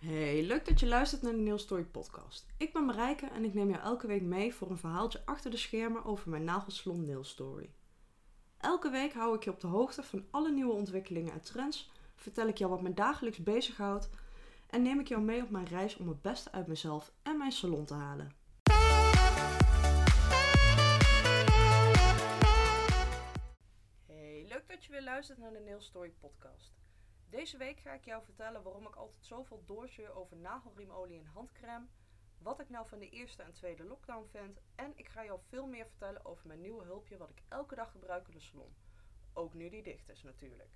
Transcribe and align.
Hey, 0.00 0.42
leuk 0.42 0.64
dat 0.64 0.80
je 0.80 0.86
luistert 0.86 1.22
naar 1.22 1.32
de 1.32 1.38
Nail 1.38 1.58
Story 1.58 1.84
podcast. 1.84 2.46
Ik 2.56 2.72
ben 2.72 2.84
Marijke 2.84 3.26
en 3.26 3.44
ik 3.44 3.54
neem 3.54 3.70
jou 3.70 3.82
elke 3.82 4.06
week 4.06 4.22
mee 4.22 4.54
voor 4.54 4.70
een 4.70 4.78
verhaaltje 4.78 5.22
achter 5.24 5.50
de 5.50 5.56
schermen 5.56 6.04
over 6.04 6.30
mijn 6.30 6.44
nagelsalon 6.44 7.04
Nail 7.04 7.24
Story. 7.24 7.70
Elke 8.58 8.90
week 8.90 9.12
hou 9.12 9.36
ik 9.36 9.44
je 9.44 9.50
op 9.50 9.60
de 9.60 9.66
hoogte 9.66 10.02
van 10.02 10.24
alle 10.30 10.50
nieuwe 10.50 10.72
ontwikkelingen 10.72 11.32
en 11.32 11.40
trends, 11.40 11.90
vertel 12.14 12.48
ik 12.48 12.58
jou 12.58 12.70
wat 12.70 12.82
me 12.82 12.94
dagelijks 12.94 13.38
bezighoudt 13.38 14.10
en 14.66 14.82
neem 14.82 15.00
ik 15.00 15.08
jou 15.08 15.22
mee 15.22 15.42
op 15.42 15.50
mijn 15.50 15.66
reis 15.66 15.96
om 15.96 16.08
het 16.08 16.22
beste 16.22 16.52
uit 16.52 16.66
mezelf 16.66 17.12
en 17.22 17.38
mijn 17.38 17.52
salon 17.52 17.84
te 17.84 17.94
halen. 17.94 18.32
Hey, 24.06 24.44
leuk 24.48 24.64
dat 24.68 24.84
je 24.84 24.90
weer 24.90 25.02
luistert 25.02 25.38
naar 25.38 25.52
de 25.52 25.60
Nail 25.60 25.80
Story 25.80 26.12
podcast. 26.20 26.79
Deze 27.30 27.56
week 27.56 27.80
ga 27.80 27.92
ik 27.92 28.04
jou 28.04 28.24
vertellen 28.24 28.62
waarom 28.62 28.86
ik 28.86 28.96
altijd 28.96 29.24
zoveel 29.24 29.62
doorzeur 29.66 30.14
over 30.14 30.36
nagelriemolie 30.36 31.18
en 31.18 31.26
handcrème, 31.26 31.86
wat 32.38 32.60
ik 32.60 32.68
nou 32.68 32.88
van 32.88 32.98
de 32.98 33.08
eerste 33.08 33.42
en 33.42 33.52
tweede 33.52 33.84
lockdown 33.84 34.26
vind 34.30 34.60
en 34.74 34.92
ik 34.96 35.08
ga 35.08 35.24
jou 35.24 35.40
veel 35.48 35.66
meer 35.66 35.86
vertellen 35.86 36.24
over 36.24 36.46
mijn 36.46 36.60
nieuwe 36.60 36.84
hulpje 36.84 37.16
wat 37.16 37.30
ik 37.30 37.42
elke 37.48 37.74
dag 37.74 37.90
gebruik 37.90 38.28
in 38.28 38.34
de 38.34 38.40
salon. 38.40 38.76
Ook 39.32 39.54
nu 39.54 39.68
die 39.68 39.82
dicht 39.82 40.08
is 40.08 40.22
natuurlijk. 40.22 40.70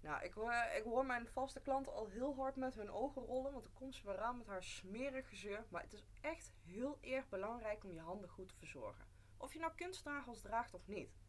Nou, 0.00 0.24
ik 0.24 0.32
hoor, 0.32 0.54
ik 0.76 0.82
hoor 0.84 1.06
mijn 1.06 1.26
vaste 1.26 1.60
klanten 1.60 1.92
al 1.92 2.08
heel 2.08 2.34
hard 2.34 2.56
met 2.56 2.74
hun 2.74 2.90
ogen 2.90 3.22
rollen, 3.22 3.52
want 3.52 3.64
dan 3.64 3.72
komt 3.72 3.94
ze 3.94 4.06
weer 4.06 4.20
aan 4.20 4.38
met 4.38 4.46
haar 4.46 4.64
smerig 4.64 5.28
gezeur. 5.28 5.64
Maar 5.68 5.82
het 5.82 5.92
is 5.92 6.04
echt 6.20 6.52
heel 6.64 6.98
erg 7.00 7.28
belangrijk 7.28 7.84
om 7.84 7.92
je 7.92 8.00
handen 8.00 8.28
goed 8.28 8.48
te 8.48 8.56
verzorgen. 8.56 9.06
Of 9.36 9.52
je 9.52 9.58
nou 9.58 9.72
kunstnagels 9.74 10.40
draagt 10.40 10.74
of 10.74 10.88
niet. 10.88 11.21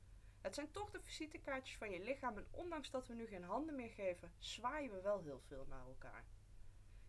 Het 0.43 0.55
zijn 0.55 0.71
toch 0.71 0.91
de 0.91 1.01
visitekaartjes 1.01 1.77
van 1.77 1.89
je 1.89 1.99
lichaam 1.99 2.37
en 2.37 2.47
ondanks 2.51 2.89
dat 2.89 3.07
we 3.07 3.13
nu 3.13 3.25
geen 3.25 3.43
handen 3.43 3.75
meer 3.75 3.89
geven, 3.89 4.33
zwaaien 4.37 4.91
we 4.91 5.01
wel 5.01 5.19
heel 5.21 5.39
veel 5.39 5.65
naar 5.69 5.85
elkaar. 5.85 6.25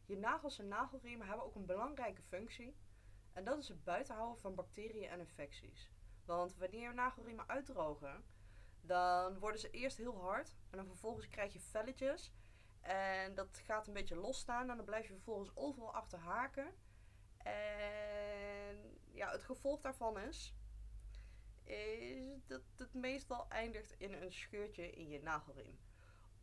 Je 0.07 0.17
nagels 0.17 0.59
en 0.59 0.69
nagelriemen 0.69 1.27
hebben 1.27 1.47
ook 1.47 1.55
een 1.55 1.67
belangrijke 1.67 2.23
functie 2.23 2.77
en 3.33 3.45
dat 3.45 3.59
is 3.59 3.69
het 3.69 3.85
buitenhouden 3.85 4.39
van 4.41 4.55
bacteriën 4.55 5.09
en 5.09 5.19
infecties. 5.19 5.91
Want 6.25 6.57
wanneer 6.57 6.81
je 6.81 6.95
nagelriemen 6.95 7.49
uitdrogen, 7.49 8.25
dan 8.81 9.39
worden 9.39 9.61
ze 9.61 9.71
eerst 9.71 9.97
heel 9.97 10.21
hard 10.21 10.57
en 10.71 10.77
dan 10.77 10.87
vervolgens 10.87 11.29
krijg 11.29 11.53
je 11.53 11.61
velletjes 11.61 12.33
en 12.81 13.35
dat 13.35 13.59
gaat 13.65 13.87
een 13.87 13.93
beetje 13.93 14.17
losstaan 14.17 14.71
en 14.71 14.77
dan 14.77 14.85
blijf 14.85 15.07
je 15.07 15.13
vervolgens 15.13 15.57
overal 15.57 15.95
achter 15.95 16.19
haken. 16.19 16.75
En 17.37 18.99
ja, 19.11 19.31
het 19.31 19.43
gevolg 19.43 19.81
daarvan 19.81 20.19
is 20.19 20.55
is 21.65 22.47
dat 22.47 22.63
het 22.77 22.95
meestal 22.95 23.49
eindigt 23.49 23.95
in 23.99 24.13
een 24.13 24.33
scheurtje 24.33 24.91
in 24.91 25.09
je 25.09 25.23
nagelriem. 25.23 25.79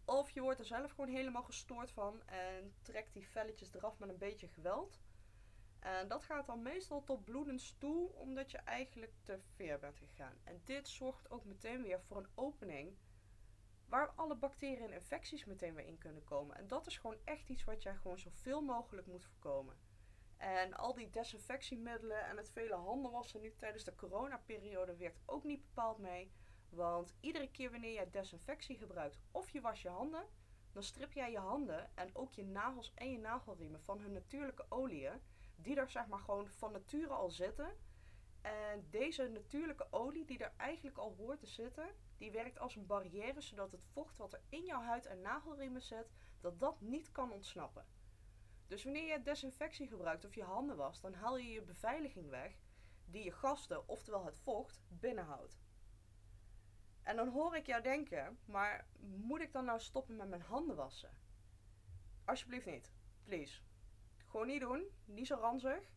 Of 0.06 0.30
je 0.30 0.42
wordt 0.42 0.60
er 0.60 0.66
zelf 0.66 0.92
gewoon 0.92 1.10
helemaal 1.10 1.44
gestoord 1.44 1.92
van 1.92 2.22
en 2.26 2.74
trekt 2.82 3.14
die 3.14 3.28
velletjes 3.28 3.74
eraf 3.74 4.00
met 4.00 4.10
een 4.10 4.18
beetje 4.18 4.48
geweld. 4.48 5.02
En 5.80 6.08
dat 6.08 6.24
gaat 6.24 6.46
dan 6.46 6.62
meestal 6.62 7.04
tot 7.04 7.24
bloedens 7.24 7.76
toe, 7.78 8.14
omdat 8.14 8.52
je 8.52 8.58
eigenlijk 8.58 9.14
te 9.22 9.40
ver 9.56 9.80
bent 9.80 9.98
gegaan. 9.98 10.38
En 10.44 10.62
dit 10.64 10.88
zorgt 10.88 11.32
ook 11.32 11.46
meteen 11.46 11.82
weer 11.82 12.02
voor 12.02 12.18
een 12.18 12.30
opening 12.36 12.98
waar 13.86 14.14
alle 14.16 14.36
bacteriën 14.36 14.84
en 14.84 14.94
infecties 14.94 15.46
meteen 15.46 15.76
weer 15.76 15.86
in 15.86 15.98
kunnen 15.98 16.24
komen. 16.24 16.58
En 16.58 16.68
dat 16.68 16.88
is 16.88 16.98
gewoon 16.98 17.18
echt 17.24 17.50
iets 17.50 17.64
wat 17.64 17.84
jij 17.84 17.96
gewoon 17.96 18.20
zoveel 18.20 18.62
mogelijk 18.62 19.08
moet 19.08 19.24
voorkomen. 19.24 19.76
En 20.42 20.74
al 20.74 20.94
die 20.94 21.10
desinfectiemiddelen 21.10 22.26
en 22.26 22.38
het 22.38 22.52
vele 22.52 22.76
handen 22.76 23.12
wassen 23.12 23.42
nu 23.42 23.54
tijdens 23.58 23.84
de 23.84 23.96
coronaperiode 23.96 24.96
werkt 24.96 25.22
ook 25.26 25.44
niet 25.44 25.62
bepaald 25.62 25.98
mee. 25.98 26.32
Want 26.70 27.16
iedere 27.20 27.52
keer 27.52 27.72
wanneer 27.72 27.94
jij 27.94 28.10
desinfectie 28.10 28.78
gebruikt 28.78 29.20
of 29.32 29.50
je 29.50 29.62
was 29.62 29.82
je 29.82 29.90
handen, 29.90 30.28
dan 30.72 30.84
strip 30.84 31.14
jij 31.14 31.32
je 31.32 31.38
handen 31.38 31.96
en 31.96 32.16
ook 32.16 32.34
je 32.34 32.44
nagels 32.44 32.92
en 32.96 33.12
je 33.12 33.18
nagelriemen 33.18 33.82
van 33.82 34.00
hun 34.00 34.12
natuurlijke 34.12 34.66
oliën, 34.70 35.22
die 35.56 35.76
er 35.76 35.90
zeg 35.90 36.08
maar 36.08 36.20
gewoon 36.20 36.48
van 36.48 36.72
nature 36.72 37.14
al 37.14 37.30
zitten. 37.30 37.78
En 38.42 38.88
deze 38.90 39.28
natuurlijke 39.28 39.88
olie 39.92 40.26
die 40.26 40.38
er 40.38 40.54
eigenlijk 40.58 40.98
al 40.98 41.16
hoort 41.18 41.40
te 41.40 41.48
zitten, 41.48 41.96
die 42.18 42.32
werkt 42.32 42.60
als 42.60 42.76
een 42.76 42.86
barrière 42.86 43.42
zodat 43.42 43.72
het 43.72 43.86
vocht 43.92 44.18
wat 44.18 44.34
er 44.34 44.42
in 44.50 44.66
jouw 44.66 44.82
huid 44.82 45.06
en 45.06 45.22
nagelriemen 45.22 45.82
zit, 45.82 46.12
dat 46.40 46.60
dat 46.60 46.82
niet 46.82 47.12
kan 47.12 47.32
ontsnappen. 47.32 47.86
Dus 48.72 48.84
wanneer 48.84 49.08
je 49.08 49.22
desinfectie 49.22 49.88
gebruikt 49.88 50.26
of 50.26 50.36
je 50.36 50.44
handen 50.44 50.76
wast, 50.76 51.02
dan 51.02 51.14
haal 51.14 51.38
je 51.38 51.52
je 51.52 51.62
beveiliging 51.62 52.30
weg 52.30 52.54
die 53.06 53.24
je 53.24 53.32
gasten, 53.32 53.88
oftewel 53.88 54.26
het 54.26 54.38
vocht, 54.38 54.82
binnenhoudt. 54.88 55.60
En 57.04 57.16
dan 57.16 57.28
hoor 57.28 57.56
ik 57.56 57.66
jou 57.66 57.82
denken, 57.82 58.40
maar 58.46 58.88
moet 59.00 59.42
ik 59.42 59.54
dan 59.54 59.66
nou 59.66 59.80
stoppen 59.80 60.16
met 60.16 60.30
mijn 60.30 60.42
handen 60.42 60.76
wassen? 60.76 61.18
Alsjeblieft 62.26 62.66
niet. 62.66 62.92
Please. 63.24 63.62
Gewoon 64.28 64.48
niet 64.48 64.62
doen. 64.62 64.88
Niet 65.06 65.28
zo 65.28 65.36
ranzig. 65.36 65.92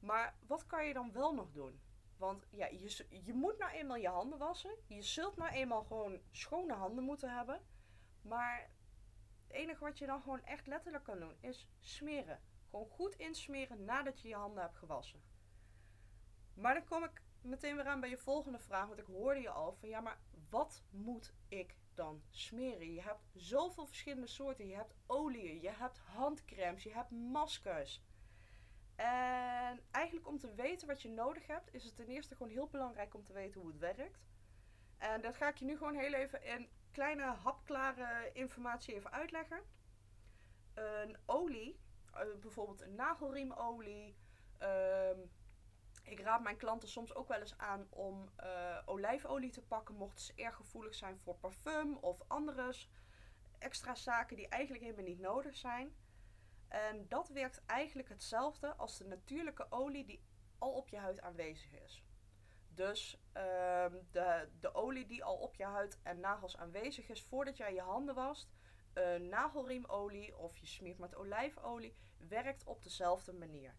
Maar 0.00 0.36
wat 0.46 0.66
kan 0.66 0.86
je 0.86 0.92
dan 0.92 1.12
wel 1.12 1.34
nog 1.34 1.52
doen? 1.52 1.80
Want 2.16 2.46
ja, 2.50 2.66
je, 2.66 3.06
je 3.24 3.32
moet 3.32 3.58
nou 3.58 3.72
eenmaal 3.72 3.96
je 3.96 4.08
handen 4.08 4.38
wassen. 4.38 4.76
Je 4.86 5.02
zult 5.02 5.36
nou 5.36 5.50
eenmaal 5.50 5.84
gewoon 5.84 6.20
schone 6.30 6.74
handen 6.74 7.04
moeten 7.04 7.34
hebben. 7.36 7.62
Maar 8.22 8.70
het 9.50 9.58
enige 9.58 9.84
wat 9.84 9.98
je 9.98 10.06
dan 10.06 10.22
gewoon 10.22 10.44
echt 10.44 10.66
letterlijk 10.66 11.04
kan 11.04 11.18
doen 11.18 11.36
is 11.40 11.68
smeren. 11.80 12.40
Gewoon 12.70 12.86
goed 12.86 13.14
insmeren 13.14 13.84
nadat 13.84 14.20
je 14.20 14.28
je 14.28 14.34
handen 14.34 14.62
hebt 14.62 14.76
gewassen. 14.76 15.22
Maar 16.54 16.74
dan 16.74 16.84
kom 16.84 17.04
ik 17.04 17.22
meteen 17.40 17.76
weer 17.76 17.86
aan 17.86 18.00
bij 18.00 18.08
je 18.10 18.18
volgende 18.18 18.58
vraag. 18.58 18.86
Want 18.86 18.98
ik 18.98 19.06
hoorde 19.06 19.40
je 19.40 19.50
al 19.50 19.72
van 19.72 19.88
ja, 19.88 20.00
maar 20.00 20.18
wat 20.50 20.82
moet 20.90 21.34
ik 21.48 21.76
dan 21.94 22.22
smeren? 22.30 22.92
Je 22.92 23.02
hebt 23.02 23.22
zoveel 23.34 23.86
verschillende 23.86 24.26
soorten. 24.26 24.66
Je 24.66 24.74
hebt 24.74 24.94
oliën, 25.06 25.60
je 25.60 25.70
hebt 25.70 25.98
handcremes, 25.98 26.82
je 26.82 26.92
hebt 26.92 27.10
maskers. 27.10 28.02
En 28.96 29.80
eigenlijk 29.90 30.26
om 30.26 30.38
te 30.38 30.54
weten 30.54 30.86
wat 30.86 31.02
je 31.02 31.08
nodig 31.08 31.46
hebt, 31.46 31.74
is 31.74 31.84
het 31.84 31.96
ten 31.96 32.08
eerste 32.08 32.36
gewoon 32.36 32.52
heel 32.52 32.68
belangrijk 32.68 33.14
om 33.14 33.24
te 33.24 33.32
weten 33.32 33.60
hoe 33.60 33.70
het 33.70 33.78
werkt. 33.78 34.20
En 34.98 35.20
dat 35.20 35.36
ga 35.36 35.48
ik 35.48 35.56
je 35.56 35.64
nu 35.64 35.76
gewoon 35.76 35.94
heel 35.94 36.12
even 36.12 36.44
in 36.44 36.68
kleine 36.90 37.24
hapklare 37.24 38.30
informatie 38.32 38.94
even 38.94 39.12
uitleggen. 39.12 39.62
Een 40.74 41.16
olie, 41.26 41.80
eh, 42.12 42.20
bijvoorbeeld 42.40 42.80
een 42.80 42.94
nagelriemolie. 42.94 44.16
Ehm, 44.58 45.18
ik 46.02 46.20
raad 46.20 46.42
mijn 46.42 46.56
klanten 46.56 46.88
soms 46.88 47.14
ook 47.14 47.28
wel 47.28 47.40
eens 47.40 47.58
aan 47.58 47.86
om 47.90 48.30
uh, 48.40 48.78
olijfolie 48.84 49.50
te 49.50 49.62
pakken, 49.62 49.94
mochten 49.94 50.24
ze 50.24 50.32
erg 50.34 50.56
gevoelig 50.56 50.94
zijn 50.94 51.18
voor 51.18 51.36
parfum 51.36 51.96
of 51.96 52.22
andere 52.26 52.74
extra 53.58 53.94
zaken 53.94 54.36
die 54.36 54.48
eigenlijk 54.48 54.84
helemaal 54.84 55.04
niet 55.04 55.18
nodig 55.18 55.56
zijn. 55.56 55.94
En 56.68 57.08
dat 57.08 57.28
werkt 57.28 57.64
eigenlijk 57.66 58.08
hetzelfde 58.08 58.74
als 58.74 58.98
de 58.98 59.04
natuurlijke 59.04 59.66
olie 59.70 60.04
die 60.04 60.22
al 60.58 60.72
op 60.72 60.88
je 60.88 60.96
huid 60.96 61.20
aanwezig 61.20 61.72
is. 61.72 62.04
Dus 62.80 63.16
ehm, 63.32 63.94
de, 64.10 64.48
de 64.60 64.74
olie 64.74 65.06
die 65.06 65.24
al 65.24 65.36
op 65.36 65.54
je 65.54 65.64
huid 65.64 65.98
en 66.02 66.20
nagels 66.20 66.56
aanwezig 66.56 67.08
is 67.08 67.22
voordat 67.22 67.56
jij 67.56 67.74
je 67.74 67.80
handen 67.80 68.14
wast, 68.14 68.50
een 68.92 69.28
nagelriemolie 69.28 70.36
of 70.36 70.56
je 70.56 70.66
smeert 70.66 70.98
met 70.98 71.16
olijfolie, 71.16 71.96
werkt 72.28 72.64
op 72.64 72.82
dezelfde 72.82 73.32
manier. 73.32 73.74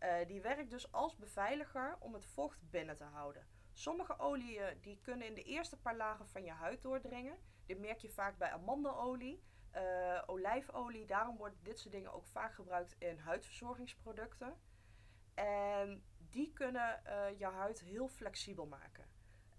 Uh, 0.00 0.26
die 0.26 0.40
werkt 0.40 0.70
dus 0.70 0.92
als 0.92 1.16
beveiliger 1.16 1.96
om 1.98 2.14
het 2.14 2.24
vocht 2.24 2.70
binnen 2.70 2.96
te 2.96 3.04
houden. 3.04 3.46
Sommige 3.72 4.18
oliën 4.18 4.78
die 4.80 5.00
kunnen 5.00 5.26
in 5.26 5.34
de 5.34 5.42
eerste 5.42 5.76
paar 5.76 5.96
lagen 5.96 6.28
van 6.28 6.44
je 6.44 6.52
huid 6.52 6.82
doordringen. 6.82 7.38
Dit 7.66 7.78
merk 7.78 7.98
je 7.98 8.10
vaak 8.10 8.38
bij 8.38 8.50
amandelolie, 8.50 9.42
uh, 9.76 10.22
olijfolie. 10.26 11.06
Daarom 11.06 11.36
worden 11.36 11.58
dit 11.62 11.78
soort 11.78 11.94
dingen 11.94 12.12
ook 12.12 12.26
vaak 12.26 12.54
gebruikt 12.54 12.96
in 12.98 13.18
huidverzorgingsproducten. 13.18 14.56
En 15.34 16.04
die 16.36 16.52
kunnen 16.52 17.02
uh, 17.06 17.38
je 17.38 17.44
huid 17.44 17.80
heel 17.80 18.08
flexibel 18.08 18.66
maken. 18.66 19.04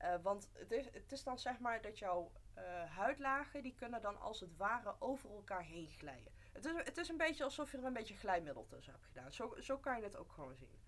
Uh, 0.02 0.16
want 0.22 0.50
het 0.54 0.72
is, 0.72 0.86
het 0.92 1.12
is 1.12 1.24
dan 1.24 1.40
zeg 1.40 1.60
maar 1.60 1.82
dat 1.82 2.00
jouw 2.00 2.32
uh, 2.58 2.64
huidlagen, 2.84 3.64
die 3.64 3.76
kunnen 3.76 4.02
dan 4.02 4.20
als 4.20 4.40
het 4.40 4.58
ware 4.58 4.96
over 5.00 5.30
elkaar 5.30 5.64
heen 5.64 5.90
glijden. 5.90 6.34
Het 6.54 6.66
is, 6.66 6.72
het 6.76 6.98
is 6.98 7.10
een 7.10 7.18
beetje 7.18 7.44
alsof 7.44 7.72
je 7.72 7.78
er 7.78 7.84
een 7.84 7.94
beetje 7.94 8.16
glijmiddel 8.16 8.66
tussen 8.66 8.94
hebt 8.94 9.06
gedaan. 9.06 9.34
Zo, 9.34 9.56
zo 9.60 9.78
kan 9.78 9.98
je 9.98 10.04
het 10.04 10.16
ook 10.16 10.32
gewoon 10.32 10.56
zien. 10.56 10.80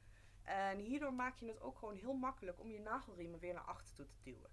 En 0.43 0.77
hierdoor 0.77 1.13
maak 1.13 1.35
je 1.35 1.47
het 1.47 1.61
ook 1.61 1.77
gewoon 1.77 1.95
heel 1.95 2.13
makkelijk 2.13 2.59
om 2.59 2.71
je 2.71 2.79
nagelriemen 2.79 3.39
weer 3.39 3.53
naar 3.53 3.63
achter 3.63 3.93
toe 3.95 4.07
te 4.07 4.21
duwen. 4.23 4.49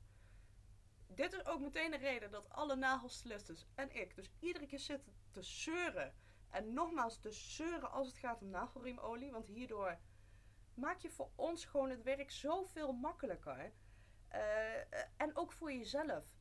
Dit 1.06 1.32
is 1.32 1.44
ook 1.44 1.60
meteen 1.60 1.90
de 1.90 1.96
reden 1.96 2.30
dat 2.30 2.50
alle 2.50 2.76
nagelstylistes 2.76 3.66
en 3.74 3.96
ik 3.96 4.14
dus 4.14 4.30
iedere 4.40 4.66
keer 4.66 4.78
zitten 4.78 5.12
te 5.30 5.42
zeuren. 5.42 6.14
En 6.50 6.72
nogmaals 6.72 7.18
te 7.18 7.32
zeuren 7.32 7.90
als 7.90 8.06
het 8.06 8.16
gaat 8.16 8.42
om 8.42 8.50
nagelriemolie. 8.50 9.32
Want 9.32 9.46
hierdoor 9.46 9.98
maak 10.76 10.98
je 10.98 11.10
voor 11.10 11.30
ons 11.34 11.64
gewoon 11.64 11.90
het 11.90 12.02
werk 12.02 12.30
zoveel 12.30 12.92
makkelijker. 12.92 13.72
Uh, 14.32 14.40
en 15.16 15.36
ook 15.36 15.52
voor 15.52 15.72
jezelf. 15.72 16.36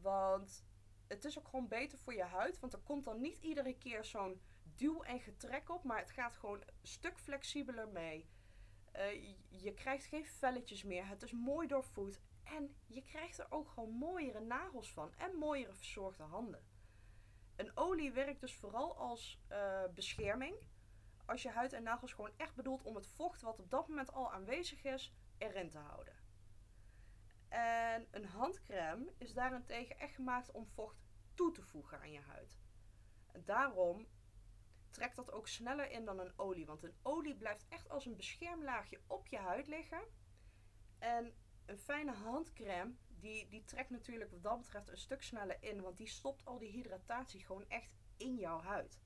Want 0.00 0.66
het 1.08 1.24
is 1.24 1.38
ook 1.38 1.48
gewoon 1.48 1.68
beter 1.68 1.98
voor 1.98 2.14
je 2.14 2.22
huid. 2.22 2.60
Want 2.60 2.72
er 2.72 2.78
komt 2.78 3.04
dan 3.04 3.20
niet 3.20 3.38
iedere 3.38 3.78
keer 3.78 4.04
zo'n 4.04 4.40
duw 4.62 5.02
en 5.02 5.20
getrek 5.20 5.70
op. 5.70 5.84
Maar 5.84 5.98
het 5.98 6.10
gaat 6.10 6.36
gewoon 6.36 6.60
een 6.60 6.74
stuk 6.82 7.18
flexibeler 7.18 7.88
mee. 7.88 8.28
Uh, 8.96 9.34
je 9.48 9.74
krijgt 9.74 10.04
geen 10.04 10.26
velletjes 10.26 10.82
meer. 10.82 11.08
Het 11.08 11.22
is 11.22 11.32
mooi 11.32 11.68
doorvoed. 11.68 12.20
En 12.44 12.76
je 12.86 13.02
krijgt 13.02 13.38
er 13.38 13.46
ook 13.50 13.68
gewoon 13.68 13.90
mooiere 13.90 14.40
nagels 14.40 14.92
van. 14.92 15.14
En 15.14 15.36
mooiere 15.36 15.74
verzorgde 15.74 16.22
handen. 16.22 16.64
een 17.56 17.76
olie 17.76 18.12
werkt 18.12 18.40
dus 18.40 18.54
vooral 18.54 18.96
als 18.96 19.40
bescherming. 19.94 20.56
Als 21.26 21.42
je 21.42 21.50
huid 21.50 21.72
en 21.72 21.82
nagels 21.82 22.12
gewoon 22.12 22.32
echt 22.36 22.54
bedoelt 22.54 22.82
om 22.82 22.94
het 22.94 23.06
vocht 23.06 23.40
wat 23.40 23.58
op 23.58 23.70
dat 23.70 23.88
moment 23.88 24.12
al 24.12 24.32
aanwezig 24.32 24.84
is, 24.84 25.14
erin 25.38 25.70
te 25.70 25.78
houden. 25.78 26.14
En 27.48 28.06
een 28.10 28.24
handcrème 28.24 29.12
is 29.18 29.32
daarentegen 29.32 29.98
echt 29.98 30.14
gemaakt 30.14 30.50
om 30.50 30.66
vocht 30.66 30.96
toe 31.34 31.52
te 31.52 31.62
voegen 31.62 32.00
aan 32.00 32.12
je 32.12 32.20
huid. 32.20 32.58
En 33.32 33.44
daarom 33.44 34.06
trekt 34.90 35.16
dat 35.16 35.32
ook 35.32 35.48
sneller 35.48 35.90
in 35.90 36.04
dan 36.04 36.18
een 36.18 36.32
olie. 36.38 36.66
Want 36.66 36.82
een 36.82 36.96
olie 37.02 37.36
blijft 37.36 37.66
echt 37.68 37.88
als 37.88 38.06
een 38.06 38.16
beschermlaagje 38.16 39.00
op 39.06 39.26
je 39.26 39.38
huid 39.38 39.66
liggen. 39.66 40.02
En 40.98 41.34
een 41.66 41.78
fijne 41.78 42.12
handcrème, 42.12 42.94
die, 43.08 43.48
die 43.48 43.64
trekt 43.64 43.90
natuurlijk 43.90 44.30
wat 44.30 44.42
dat 44.42 44.58
betreft 44.58 44.88
een 44.88 44.98
stuk 44.98 45.22
sneller 45.22 45.56
in. 45.60 45.80
Want 45.80 45.96
die 45.96 46.08
stopt 46.08 46.44
al 46.44 46.58
die 46.58 46.70
hydratatie 46.70 47.44
gewoon 47.44 47.68
echt 47.68 47.90
in 48.16 48.36
jouw 48.36 48.60
huid. 48.60 49.00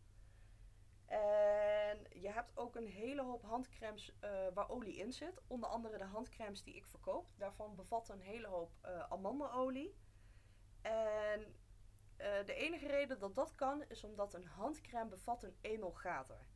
En 1.11 2.07
je 2.11 2.31
hebt 2.31 2.57
ook 2.57 2.77
een 2.77 2.87
hele 2.87 3.23
hoop 3.23 3.43
handcremes 3.43 4.13
uh, 4.25 4.31
waar 4.55 4.69
olie 4.69 4.97
in 4.97 5.13
zit. 5.13 5.41
Onder 5.47 5.69
andere 5.69 5.99
de 5.99 6.05
handcremes 6.05 6.63
die 6.63 6.75
ik 6.75 6.87
verkoop. 6.87 7.27
Daarvan 7.37 7.75
bevatten 7.75 8.15
een 8.15 8.21
hele 8.21 8.47
hoop 8.47 8.73
uh, 8.85 9.01
amandelolie. 9.09 9.97
En 10.83 11.41
uh, 11.41 12.47
de 12.47 12.55
enige 12.55 12.87
reden 12.87 13.19
dat 13.19 13.35
dat 13.35 13.55
kan 13.55 13.85
is 13.89 14.05
omdat 14.05 14.35
een 14.35 14.47
handcrème 14.47 15.09
bevat 15.09 15.43
een 15.43 15.57
emulgator. 15.61 16.47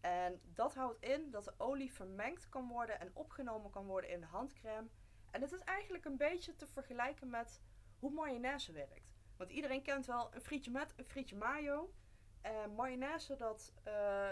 En 0.00 0.40
dat 0.44 0.74
houdt 0.74 1.02
in 1.02 1.30
dat 1.30 1.44
de 1.44 1.54
olie 1.56 1.92
vermengd 1.92 2.48
kan 2.48 2.68
worden 2.68 3.00
en 3.00 3.10
opgenomen 3.14 3.70
kan 3.70 3.86
worden 3.86 4.10
in 4.10 4.20
de 4.20 4.26
handcrème. 4.26 4.88
En 5.30 5.40
het 5.40 5.52
is 5.52 5.60
eigenlijk 5.60 6.04
een 6.04 6.16
beetje 6.16 6.56
te 6.56 6.66
vergelijken 6.66 7.30
met 7.30 7.62
hoe 7.98 8.10
mayonaise 8.10 8.72
werkt. 8.72 9.12
Want 9.36 9.50
iedereen 9.50 9.82
kent 9.82 10.06
wel 10.06 10.34
een 10.34 10.40
frietje 10.40 10.70
met 10.70 10.92
een 10.96 11.04
frietje 11.04 11.36
mayo. 11.36 11.92
En 12.40 12.74
mayonaise 12.74 13.36
dat, 13.36 13.74
uh, 13.86 14.30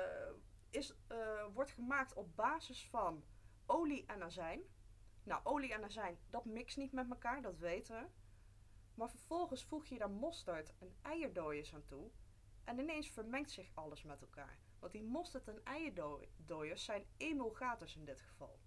is, 0.70 0.94
uh, 1.12 1.44
wordt 1.54 1.70
gemaakt 1.70 2.14
op 2.14 2.36
basis 2.36 2.88
van 2.88 3.24
olie 3.66 4.06
en 4.06 4.22
azijn. 4.22 4.60
Nou, 5.22 5.40
olie 5.44 5.72
en 5.72 5.84
azijn, 5.84 6.18
dat 6.30 6.44
mixt 6.44 6.76
niet 6.76 6.92
met 6.92 7.10
elkaar, 7.10 7.42
dat 7.42 7.58
weten 7.58 8.00
we. 8.00 8.08
Maar 8.94 9.10
vervolgens 9.10 9.64
voeg 9.64 9.86
je 9.86 9.98
daar 9.98 10.10
mosterd 10.10 10.74
en 10.78 10.96
eierdooiers 11.02 11.74
aan 11.74 11.84
toe. 11.84 12.10
En 12.64 12.78
ineens 12.78 13.10
vermengt 13.10 13.50
zich 13.50 13.70
alles 13.74 14.02
met 14.02 14.20
elkaar. 14.20 14.58
Want 14.78 14.92
die 14.92 15.02
mosterd 15.02 15.48
en 15.48 15.64
eierdooiers 15.64 16.84
zijn 16.84 17.06
emulgators 17.16 17.96
in 17.96 18.04
dit 18.04 18.20
geval. 18.20 18.58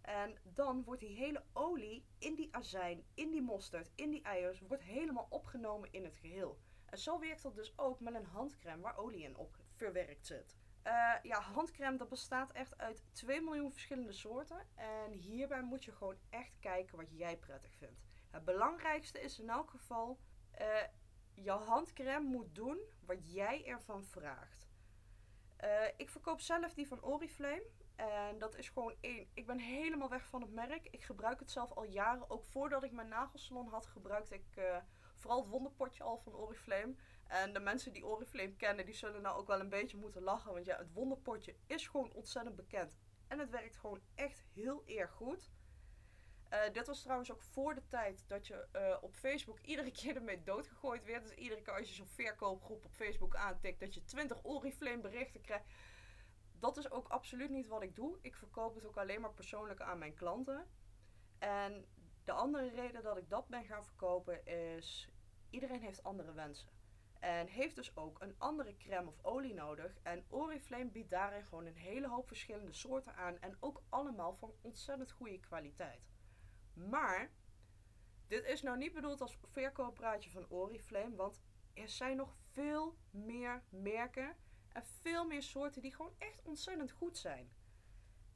En 0.00 0.38
dan 0.42 0.84
wordt 0.84 1.00
die 1.00 1.16
hele 1.16 1.44
olie 1.52 2.06
in 2.18 2.34
die 2.34 2.54
azijn, 2.54 3.04
in 3.14 3.30
die 3.30 3.42
mosterd, 3.42 3.90
in 3.94 4.10
die 4.10 4.22
eiers, 4.22 4.60
wordt 4.60 4.82
helemaal 4.82 5.26
opgenomen 5.30 5.92
in 5.92 6.04
het 6.04 6.16
geheel. 6.16 6.60
En 6.92 6.98
zo 6.98 7.18
werkt 7.18 7.42
dat 7.42 7.54
dus 7.54 7.78
ook 7.78 8.00
met 8.00 8.14
een 8.14 8.26
handcrème 8.26 8.82
waar 8.82 8.96
olie 8.96 9.22
in 9.22 9.36
op 9.36 9.56
verwerkt 9.70 10.26
zit. 10.26 10.56
Uh, 10.86 11.14
ja, 11.22 11.40
handcrème 11.40 11.96
dat 11.96 12.08
bestaat 12.08 12.52
echt 12.52 12.78
uit 12.78 13.04
2 13.12 13.40
miljoen 13.40 13.72
verschillende 13.72 14.12
soorten. 14.12 14.66
En 14.74 15.12
hierbij 15.12 15.62
moet 15.62 15.84
je 15.84 15.92
gewoon 15.92 16.16
echt 16.30 16.58
kijken 16.60 16.96
wat 16.96 17.10
jij 17.10 17.36
prettig 17.36 17.74
vindt. 17.74 18.00
Het 18.30 18.44
belangrijkste 18.44 19.20
is 19.20 19.38
in 19.38 19.50
elk 19.50 19.70
geval, 19.70 20.18
uh, 20.60 20.66
jouw 21.34 21.58
handcrème 21.58 22.28
moet 22.28 22.54
doen 22.54 22.78
wat 23.06 23.32
jij 23.32 23.66
ervan 23.66 24.04
vraagt. 24.04 24.70
Ik 25.96 26.10
verkoop 26.10 26.40
zelf 26.40 26.74
die 26.74 26.88
van 26.88 27.02
Oriflame. 27.02 27.66
En 27.96 28.38
dat 28.38 28.56
is 28.56 28.68
gewoon 28.68 28.94
één. 29.00 29.28
Ik 29.34 29.46
ben 29.46 29.58
helemaal 29.58 30.08
weg 30.08 30.26
van 30.26 30.40
het 30.40 30.52
merk. 30.52 30.88
Ik 30.90 31.02
gebruik 31.02 31.38
het 31.38 31.50
zelf 31.50 31.72
al 31.72 31.84
jaren. 31.84 32.30
Ook 32.30 32.44
voordat 32.44 32.82
ik 32.82 32.92
mijn 32.92 33.08
nagelsalon 33.08 33.68
had, 33.68 33.86
gebruikte 33.86 34.34
ik 34.34 34.58
vooral 35.22 35.40
het 35.40 35.50
wonderpotje 35.50 36.02
al 36.02 36.18
van 36.18 36.34
Oriflame. 36.34 36.94
En 37.26 37.52
de 37.52 37.60
mensen 37.60 37.92
die 37.92 38.06
Oriflame 38.06 38.56
kennen, 38.56 38.84
die 38.84 38.94
zullen 38.94 39.22
nou 39.22 39.38
ook 39.38 39.46
wel 39.46 39.60
een 39.60 39.68
beetje 39.68 39.96
moeten 39.96 40.22
lachen. 40.22 40.52
Want 40.52 40.66
ja, 40.66 40.76
het 40.76 40.92
wonderpotje 40.92 41.56
is 41.66 41.88
gewoon 41.88 42.12
ontzettend 42.12 42.56
bekend. 42.56 42.98
En 43.28 43.38
het 43.38 43.50
werkt 43.50 43.76
gewoon 43.76 44.00
echt 44.14 44.42
heel 44.52 44.82
erg 44.86 45.10
goed. 45.10 45.50
Uh, 46.52 46.58
dit 46.72 46.86
was 46.86 47.02
trouwens 47.02 47.32
ook 47.32 47.42
voor 47.42 47.74
de 47.74 47.86
tijd 47.88 48.24
dat 48.28 48.46
je 48.46 48.66
uh, 48.72 48.96
op 49.00 49.14
Facebook 49.14 49.60
iedere 49.72 49.90
keer 49.90 50.16
ermee 50.16 50.42
doodgegooid 50.42 51.04
werd. 51.04 51.22
Dus 51.22 51.34
iedere 51.34 51.62
keer 51.62 51.74
als 51.74 51.88
je 51.88 51.94
zo'n 51.94 52.06
verkoopgroep 52.06 52.84
op 52.84 52.92
Facebook 52.92 53.36
aantikt, 53.36 53.80
dat 53.80 53.94
je 53.94 54.04
20 54.04 54.44
Oriflame 54.44 55.00
berichten 55.00 55.40
krijgt. 55.40 55.64
Dat 56.58 56.76
is 56.76 56.90
ook 56.90 57.08
absoluut 57.08 57.50
niet 57.50 57.66
wat 57.66 57.82
ik 57.82 57.96
doe. 57.96 58.18
Ik 58.20 58.36
verkoop 58.36 58.74
het 58.74 58.86
ook 58.86 58.96
alleen 58.96 59.20
maar 59.20 59.32
persoonlijk 59.32 59.80
aan 59.80 59.98
mijn 59.98 60.14
klanten. 60.14 60.66
En 61.38 61.86
de 62.24 62.32
andere 62.32 62.70
reden 62.70 63.02
dat 63.02 63.16
ik 63.16 63.28
dat 63.28 63.48
ben 63.48 63.64
gaan 63.64 63.84
verkopen 63.84 64.46
is, 64.46 65.08
iedereen 65.52 65.82
heeft 65.82 66.02
andere 66.02 66.32
wensen. 66.32 66.68
En 67.18 67.46
heeft 67.46 67.76
dus 67.76 67.96
ook 67.96 68.20
een 68.20 68.34
andere 68.38 68.76
crème 68.76 69.08
of 69.08 69.24
olie 69.24 69.54
nodig. 69.54 69.98
En 70.02 70.24
Oriflame 70.28 70.90
biedt 70.90 71.10
daarin 71.10 71.44
gewoon 71.44 71.66
een 71.66 71.76
hele 71.76 72.08
hoop 72.08 72.26
verschillende 72.26 72.72
soorten 72.72 73.14
aan. 73.14 73.38
En 73.40 73.56
ook 73.60 73.82
allemaal 73.88 74.34
van 74.34 74.54
ontzettend 74.60 75.10
goede 75.10 75.40
kwaliteit. 75.40 76.10
Maar 76.74 77.30
dit 78.26 78.44
is 78.44 78.62
nou 78.62 78.78
niet 78.78 78.92
bedoeld 78.92 79.20
als 79.20 79.38
verkooppraatje 79.50 80.30
van 80.30 80.48
Oriflame, 80.48 81.16
want 81.16 81.40
er 81.74 81.88
zijn 81.88 82.16
nog 82.16 82.36
veel 82.50 82.96
meer 83.10 83.62
merken 83.68 84.36
en 84.68 84.84
veel 84.84 85.26
meer 85.26 85.42
soorten 85.42 85.82
die 85.82 85.94
gewoon 85.94 86.14
echt 86.18 86.42
ontzettend 86.42 86.90
goed 86.90 87.18
zijn. 87.18 87.52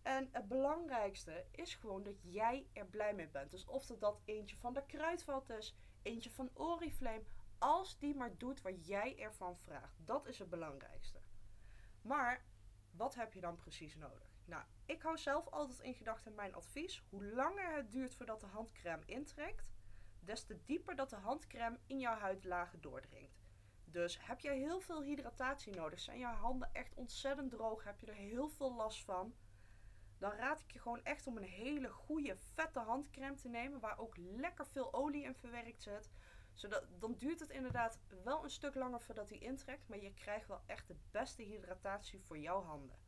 En 0.02 0.28
het 0.32 0.48
belangrijkste 0.48 1.46
is 1.50 1.74
gewoon 1.74 2.02
dat 2.02 2.22
jij 2.22 2.66
er 2.72 2.86
blij 2.86 3.14
mee 3.14 3.28
bent. 3.28 3.50
Dus 3.50 3.64
of 3.64 3.88
het 3.88 4.00
dat 4.00 4.20
eentje 4.24 4.56
van 4.56 4.74
de 4.74 4.86
kruidvat 4.86 5.50
is, 5.50 5.76
eentje 6.06 6.31
van 6.31 6.50
Oriflame, 6.55 7.25
als 7.58 7.99
die 7.99 8.14
maar 8.14 8.37
doet 8.37 8.62
wat 8.62 8.87
jij 8.87 9.19
ervan 9.19 9.56
vraagt. 9.56 10.06
Dat 10.06 10.26
is 10.26 10.38
het 10.38 10.50
belangrijkste. 10.50 11.20
Maar 12.03 12.44
wat 12.91 13.14
heb 13.14 13.32
je 13.32 13.41
dan 13.41 13.56
precies 13.56 13.97
nodig? 13.97 14.35
Nou, 14.44 14.64
ik 14.87 15.03
hou 15.03 15.19
zelf 15.19 15.49
altijd 15.49 15.81
in 15.81 15.94
gedachten 15.94 16.35
mijn 16.35 16.55
advies. 16.55 17.03
Hoe 17.08 17.25
langer 17.25 17.75
het 17.75 17.91
duurt 17.91 18.14
voordat 18.14 18.41
de 18.41 18.47
handcrème 18.47 19.03
intrekt, 19.06 19.70
des 20.20 20.44
te 20.44 20.62
dieper 20.64 20.97
dat 20.97 21.11
de 21.11 21.17
handcrème 21.17 21.79
in 21.87 21.99
jouw 21.99 22.19
huidlagen 22.19 22.81
doordringt. 22.81 23.44
Dus 23.85 24.19
heb 24.26 24.41
jij 24.41 24.58
heel 24.58 24.81
veel 24.81 25.03
hydratatie 25.03 25.75
nodig, 25.75 26.00
zijn 26.00 26.19
jouw 26.19 26.35
handen 26.35 26.73
echt 26.73 26.94
ontzettend 26.94 27.50
droog, 27.50 27.85
heb 27.85 28.00
je 28.00 28.06
er 28.06 28.14
heel 28.14 28.49
veel 28.49 28.75
last 28.75 29.05
van, 29.05 29.35
dan 30.18 30.32
raad 30.32 30.60
ik 30.60 30.70
je 30.70 30.78
gewoon 30.78 31.04
echt 31.04 31.26
om 31.26 31.36
een 31.36 31.42
hele 31.42 31.88
goede 31.88 32.36
vette 32.36 32.78
handcrème 32.78 33.36
te 33.36 33.48
nemen 33.48 33.80
waar 33.80 33.98
ook 33.98 34.16
lekker 34.16 34.66
veel 34.66 34.94
olie 34.94 35.24
in 35.24 35.34
verwerkt 35.34 35.82
zit. 35.82 36.10
Zodat, 36.54 36.86
dan 36.98 37.14
duurt 37.18 37.40
het 37.40 37.50
inderdaad 37.50 38.00
wel 38.24 38.44
een 38.44 38.50
stuk 38.50 38.74
langer 38.74 39.00
voordat 39.00 39.28
hij 39.28 39.38
intrekt, 39.38 39.88
maar 39.88 40.02
je 40.02 40.14
krijgt 40.14 40.48
wel 40.48 40.62
echt 40.66 40.88
de 40.88 40.96
beste 41.10 41.42
hydratatie 41.42 42.20
voor 42.20 42.38
jouw 42.38 42.62
handen. 42.62 42.98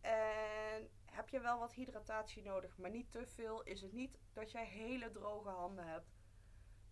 En 0.00 0.90
heb 1.04 1.28
je 1.28 1.40
wel 1.40 1.58
wat 1.58 1.72
hydratatie 1.72 2.42
nodig, 2.42 2.78
maar 2.78 2.90
niet 2.90 3.10
te 3.10 3.26
veel, 3.26 3.62
is 3.62 3.80
het 3.80 3.92
niet 3.92 4.18
dat 4.32 4.50
jij 4.50 4.66
hele 4.66 5.10
droge 5.10 5.48
handen 5.48 5.86
hebt, 5.86 6.14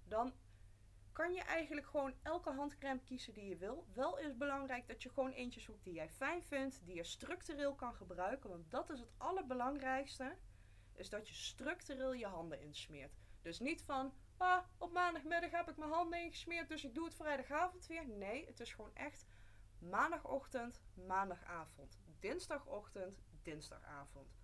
dan 0.04 0.32
kan 1.16 1.34
je 1.34 1.40
eigenlijk 1.40 1.86
gewoon 1.86 2.14
elke 2.22 2.50
handcrème 2.50 3.00
kiezen 3.00 3.34
die 3.34 3.48
je 3.48 3.56
wil. 3.56 3.86
Wel 3.94 4.18
is 4.18 4.36
belangrijk 4.36 4.88
dat 4.88 5.02
je 5.02 5.08
gewoon 5.08 5.30
eentje 5.30 5.60
zoekt 5.60 5.84
die 5.84 5.92
jij 5.92 6.10
fijn 6.10 6.42
vindt, 6.42 6.80
die 6.84 6.94
je 6.94 7.04
structureel 7.04 7.74
kan 7.74 7.94
gebruiken, 7.94 8.50
want 8.50 8.70
dat 8.70 8.90
is 8.90 9.00
het 9.00 9.12
allerbelangrijkste, 9.16 10.36
is 10.92 11.10
dat 11.10 11.28
je 11.28 11.34
structureel 11.34 12.12
je 12.12 12.26
handen 12.26 12.60
insmeert. 12.60 13.16
Dus 13.42 13.58
niet 13.58 13.82
van, 13.82 14.12
ah, 14.36 14.64
op 14.78 14.92
maandagmiddag 14.92 15.50
heb 15.50 15.68
ik 15.68 15.76
mijn 15.76 15.90
handen 15.90 16.22
ingesmeerd, 16.22 16.68
dus 16.68 16.84
ik 16.84 16.94
doe 16.94 17.04
het 17.04 17.14
vrijdagavond 17.14 17.86
weer. 17.86 18.08
Nee, 18.08 18.46
het 18.46 18.60
is 18.60 18.72
gewoon 18.72 18.94
echt 18.94 19.26
maandagochtend, 19.78 20.82
maandagavond 21.06 21.98
dinsdagochtend, 22.20 23.22
dinsdagavond. 23.42 24.36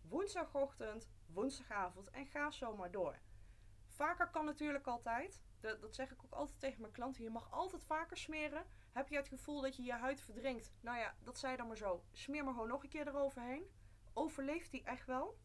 Woensdagochtend, 0.00 1.08
woensdagavond 1.26 2.10
en 2.10 2.26
ga 2.26 2.50
zo 2.50 2.76
maar 2.76 2.90
door. 2.90 3.18
Vaker 3.86 4.30
kan 4.30 4.44
natuurlijk 4.44 4.86
altijd. 4.86 5.40
Dat, 5.60 5.80
dat 5.80 5.94
zeg 5.94 6.10
ik 6.10 6.24
ook 6.24 6.32
altijd 6.32 6.60
tegen 6.60 6.80
mijn 6.80 6.92
klanten. 6.92 7.22
Je 7.22 7.30
mag 7.30 7.52
altijd 7.52 7.84
vaker 7.84 8.16
smeren. 8.16 8.66
Heb 8.92 9.08
je 9.08 9.16
het 9.16 9.28
gevoel 9.28 9.60
dat 9.60 9.76
je 9.76 9.82
je 9.82 9.92
huid 9.92 10.20
verdrinkt? 10.20 10.72
Nou 10.80 10.98
ja, 10.98 11.14
dat 11.22 11.38
zei 11.38 11.56
dan 11.56 11.66
maar 11.66 11.76
zo. 11.76 12.04
Smeer 12.12 12.44
maar 12.44 12.52
gewoon 12.52 12.68
nog 12.68 12.82
een 12.82 12.88
keer 12.88 13.08
eroverheen. 13.08 13.70
Overleeft 14.12 14.70
die 14.70 14.82
echt 14.82 15.06
wel? 15.06 15.38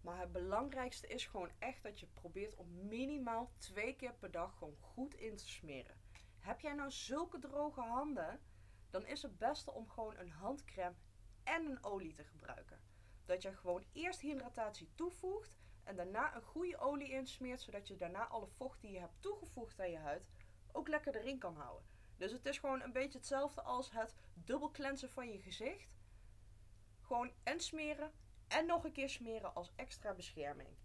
Maar 0.00 0.20
het 0.20 0.32
belangrijkste 0.32 1.06
is 1.06 1.26
gewoon 1.26 1.50
echt 1.58 1.82
dat 1.82 2.00
je 2.00 2.06
probeert 2.06 2.54
om 2.54 2.88
minimaal 2.88 3.52
twee 3.58 3.96
keer 3.96 4.14
per 4.14 4.30
dag 4.30 4.56
gewoon 4.58 4.76
goed 4.80 5.14
in 5.14 5.36
te 5.36 5.48
smeren. 5.48 6.00
Heb 6.38 6.60
jij 6.60 6.74
nou 6.74 6.90
zulke 6.90 7.38
droge 7.38 7.80
handen? 7.80 8.40
dan 8.90 9.06
is 9.06 9.22
het 9.22 9.38
beste 9.38 9.72
om 9.72 9.88
gewoon 9.88 10.16
een 10.16 10.30
handcrème 10.30 10.94
en 11.44 11.64
een 11.64 11.84
olie 11.84 12.12
te 12.12 12.24
gebruiken. 12.24 12.80
Dat 13.24 13.42
je 13.42 13.56
gewoon 13.56 13.84
eerst 13.92 14.20
hydratatie 14.20 14.90
toevoegt 14.94 15.59
en 15.90 15.96
daarna 15.96 16.34
een 16.36 16.42
goede 16.42 16.78
olie 16.78 17.10
insmeert, 17.10 17.60
zodat 17.60 17.88
je 17.88 17.96
daarna 17.96 18.26
alle 18.26 18.46
vocht 18.46 18.80
die 18.80 18.90
je 18.90 18.98
hebt 18.98 19.22
toegevoegd 19.22 19.80
aan 19.80 19.90
je 19.90 19.98
huid 19.98 20.28
ook 20.72 20.88
lekker 20.88 21.16
erin 21.16 21.38
kan 21.38 21.56
houden. 21.56 21.88
Dus 22.16 22.32
het 22.32 22.46
is 22.46 22.58
gewoon 22.58 22.82
een 22.82 22.92
beetje 22.92 23.18
hetzelfde 23.18 23.62
als 23.62 23.90
het 23.90 24.14
dubbel 24.34 24.70
cleansen 24.70 25.10
van 25.10 25.32
je 25.32 25.38
gezicht. 25.38 25.98
Gewoon 27.00 27.32
en 27.42 27.60
smeren 27.60 28.12
en 28.48 28.66
nog 28.66 28.84
een 28.84 28.92
keer 28.92 29.08
smeren 29.08 29.54
als 29.54 29.72
extra 29.76 30.14
bescherming. 30.14 30.76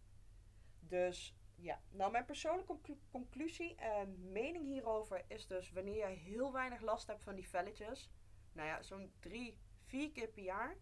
Dus 0.80 1.36
Ja, 1.56 1.82
nou 1.90 2.12
mijn 2.12 2.26
persoonlijke 2.26 2.98
conclusie 3.12 3.76
en 3.76 4.32
mening 4.32 4.66
hierover 4.66 5.26
is 5.28 5.48
dus 5.48 5.72
wanneer 5.72 6.10
je 6.10 6.16
heel 6.16 6.52
weinig 6.52 6.82
last 6.82 7.08
hebt 7.08 7.24
van 7.24 7.36
die 7.36 7.50
velletjes, 7.50 8.12
nou 8.52 8.68
ja, 8.68 8.84
zo'n 8.84 9.14
drie, 9.20 9.58
vier 9.86 10.12
keer 10.12 10.28
per 10.28 10.44
jaar, 10.44 10.78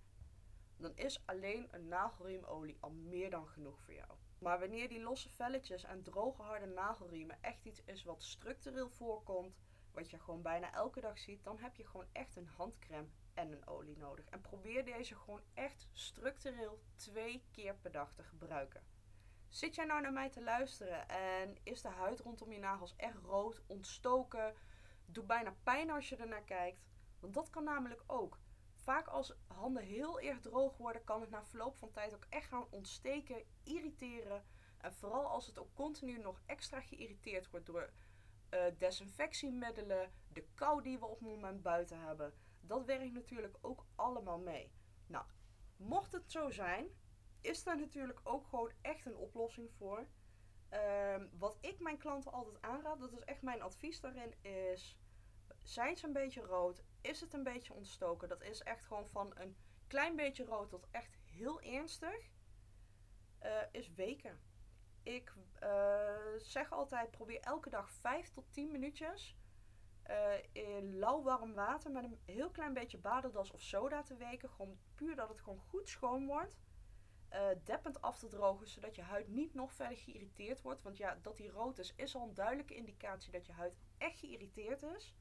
dan 0.83 0.95
is 0.95 1.21
alleen 1.25 1.67
een 1.71 1.87
nagelriemolie 1.87 2.77
al 2.79 2.91
meer 2.91 3.29
dan 3.29 3.47
genoeg 3.47 3.79
voor 3.79 3.93
jou. 3.93 4.11
Maar 4.39 4.59
wanneer 4.59 4.89
die 4.89 5.01
losse 5.01 5.29
velletjes 5.29 5.83
en 5.83 6.03
droge 6.03 6.41
harde 6.41 6.65
nagelriemen 6.65 7.37
echt 7.41 7.65
iets 7.65 7.83
is 7.85 8.03
wat 8.03 8.23
structureel 8.23 8.89
voorkomt, 8.89 9.55
wat 9.91 10.09
je 10.09 10.19
gewoon 10.19 10.41
bijna 10.41 10.73
elke 10.73 11.01
dag 11.01 11.19
ziet, 11.19 11.43
dan 11.43 11.59
heb 11.59 11.75
je 11.75 11.85
gewoon 11.85 12.07
echt 12.11 12.35
een 12.35 12.47
handcrème 12.47 13.07
en 13.33 13.51
een 13.51 13.67
olie 13.67 13.97
nodig. 13.97 14.25
En 14.29 14.41
probeer 14.41 14.85
deze 14.85 15.15
gewoon 15.15 15.41
echt 15.53 15.87
structureel 15.93 16.79
twee 16.95 17.43
keer 17.51 17.75
per 17.75 17.91
dag 17.91 18.13
te 18.13 18.23
gebruiken. 18.23 18.83
Zit 19.47 19.75
jij 19.75 19.85
nou 19.85 20.01
naar 20.01 20.13
mij 20.13 20.29
te 20.29 20.43
luisteren 20.43 21.07
en 21.09 21.57
is 21.63 21.81
de 21.81 21.89
huid 21.89 22.19
rondom 22.19 22.51
je 22.51 22.59
nagels 22.59 22.95
echt 22.95 23.17
rood, 23.17 23.61
ontstoken, 23.67 24.55
doet 25.05 25.27
bijna 25.27 25.55
pijn 25.63 25.89
als 25.89 26.09
je 26.09 26.15
er 26.15 26.27
naar 26.27 26.43
kijkt? 26.43 26.85
Want 27.19 27.33
dat 27.33 27.49
kan 27.49 27.63
namelijk 27.63 28.03
ook. 28.07 28.39
Vaak 28.83 29.07
als 29.07 29.33
handen 29.47 29.83
heel 29.83 30.19
erg 30.19 30.39
droog 30.39 30.77
worden, 30.77 31.03
kan 31.03 31.21
het 31.21 31.29
na 31.29 31.43
verloop 31.43 31.77
van 31.77 31.91
tijd 31.91 32.15
ook 32.15 32.25
echt 32.29 32.47
gaan 32.47 32.67
ontsteken, 32.69 33.43
irriteren. 33.63 34.45
En 34.77 34.93
vooral 34.93 35.27
als 35.27 35.47
het 35.47 35.59
ook 35.59 35.73
continu 35.73 36.17
nog 36.17 36.41
extra 36.45 36.81
geïrriteerd 36.81 37.49
wordt 37.49 37.65
door 37.65 37.93
uh, 38.49 38.63
desinfectiemiddelen, 38.77 40.11
de 40.27 40.47
kou 40.55 40.81
die 40.81 40.99
we 40.99 41.05
op 41.05 41.19
het 41.19 41.29
moment 41.29 41.61
buiten 41.61 41.99
hebben. 41.99 42.33
Dat 42.61 42.85
werkt 42.85 43.13
natuurlijk 43.13 43.57
ook 43.61 43.85
allemaal 43.95 44.39
mee. 44.39 44.71
Nou, 45.07 45.25
mocht 45.77 46.11
het 46.11 46.31
zo 46.31 46.49
zijn, 46.49 46.87
is 47.41 47.63
daar 47.63 47.77
natuurlijk 47.77 48.19
ook 48.23 48.47
gewoon 48.47 48.71
echt 48.81 49.05
een 49.05 49.17
oplossing 49.17 49.71
voor. 49.71 50.07
Ehm, 50.69 51.27
wat 51.37 51.57
ik 51.61 51.79
mijn 51.79 51.97
klanten 51.97 52.31
altijd 52.31 52.61
aanraad, 52.61 52.99
dat 52.99 53.13
is 53.13 53.23
echt 53.23 53.41
mijn 53.41 53.61
advies 53.61 53.99
daarin, 53.99 54.33
is 54.41 54.97
zijn 55.63 55.97
ze 55.97 56.05
een 56.07 56.13
beetje 56.13 56.41
rood? 56.41 56.83
Is 57.03 57.21
het 57.21 57.33
een 57.33 57.43
beetje 57.43 57.73
ontstoken? 57.73 58.27
Dat 58.27 58.41
is 58.41 58.61
echt 58.61 58.85
gewoon 58.85 59.09
van 59.09 59.31
een 59.35 59.55
klein 59.87 60.15
beetje 60.15 60.45
rood 60.45 60.69
tot 60.69 60.87
echt 60.91 61.17
heel 61.25 61.61
ernstig. 61.61 62.29
Uh, 63.43 63.61
is 63.71 63.93
weken. 63.93 64.39
Ik 65.03 65.33
uh, 65.63 66.15
zeg 66.37 66.71
altijd: 66.71 67.11
probeer 67.11 67.39
elke 67.39 67.69
dag 67.69 67.91
5 67.91 68.29
tot 68.29 68.53
10 68.53 68.71
minuutjes 68.71 69.37
uh, 70.09 70.33
in 70.51 70.99
lauw 70.99 71.21
warm 71.21 71.53
water 71.53 71.91
met 71.91 72.03
een 72.03 72.19
heel 72.25 72.49
klein 72.49 72.73
beetje 72.73 72.97
badendas 72.97 73.51
of 73.51 73.61
soda 73.61 74.03
te 74.03 74.15
weken. 74.15 74.49
Gewoon 74.49 74.77
puur 74.95 75.15
dat 75.15 75.29
het 75.29 75.41
gewoon 75.41 75.61
goed 75.67 75.89
schoon 75.89 76.25
wordt. 76.25 76.57
Deppend 77.63 78.01
af 78.01 78.19
te 78.19 78.27
drogen, 78.27 78.67
zodat 78.67 78.95
je 78.95 79.01
huid 79.01 79.27
niet 79.27 79.53
nog 79.53 79.73
verder 79.73 79.97
geïrriteerd 79.97 80.61
wordt. 80.61 80.81
Want 80.81 80.97
ja, 80.97 81.17
dat 81.21 81.37
die 81.37 81.49
rood 81.49 81.79
is, 81.79 81.93
is 81.95 82.15
al 82.15 82.27
een 82.27 82.33
duidelijke 82.33 82.75
indicatie 82.75 83.31
dat 83.31 83.45
je 83.45 83.51
huid 83.51 83.77
echt 83.97 84.19
geïrriteerd 84.19 84.83
is. 84.83 85.15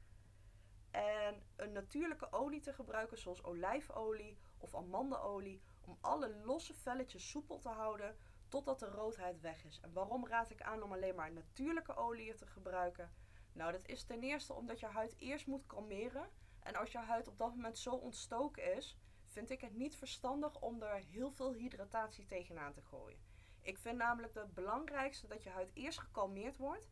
En 0.93 1.43
een 1.55 1.71
natuurlijke 1.71 2.31
olie 2.31 2.61
te 2.61 2.73
gebruiken, 2.73 3.17
zoals 3.17 3.43
olijfolie 3.43 4.37
of 4.57 4.75
amandenolie, 4.75 5.61
om 5.81 5.97
alle 6.01 6.35
losse 6.35 6.73
velletjes 6.73 7.29
soepel 7.29 7.59
te 7.59 7.69
houden 7.69 8.17
totdat 8.47 8.79
de 8.79 8.85
roodheid 8.85 9.41
weg 9.41 9.63
is. 9.63 9.79
En 9.81 9.93
waarom 9.93 10.27
raad 10.27 10.49
ik 10.49 10.61
aan 10.61 10.83
om 10.83 10.91
alleen 10.91 11.15
maar 11.15 11.31
natuurlijke 11.31 11.95
olie 11.95 12.35
te 12.35 12.47
gebruiken? 12.47 13.11
Nou, 13.53 13.71
dat 13.71 13.87
is 13.87 14.03
ten 14.03 14.21
eerste 14.21 14.53
omdat 14.53 14.79
je 14.79 14.85
huid 14.85 15.15
eerst 15.17 15.47
moet 15.47 15.65
kalmeren. 15.65 16.29
En 16.59 16.75
als 16.75 16.91
je 16.91 16.97
huid 16.97 17.27
op 17.27 17.37
dat 17.37 17.55
moment 17.55 17.77
zo 17.77 17.91
ontstoken 17.95 18.75
is, 18.75 18.97
vind 19.25 19.49
ik 19.49 19.61
het 19.61 19.73
niet 19.73 19.95
verstandig 19.95 20.59
om 20.59 20.81
er 20.81 20.95
heel 20.95 21.31
veel 21.31 21.53
hydratatie 21.53 22.25
tegenaan 22.25 22.73
te 22.73 22.81
gooien. 22.81 23.19
Ik 23.61 23.77
vind 23.77 23.97
namelijk 23.97 24.33
het 24.33 24.53
belangrijkste 24.53 25.27
dat 25.27 25.43
je 25.43 25.49
huid 25.49 25.71
eerst 25.73 25.99
gekalmeerd 25.99 26.57
wordt. 26.57 26.89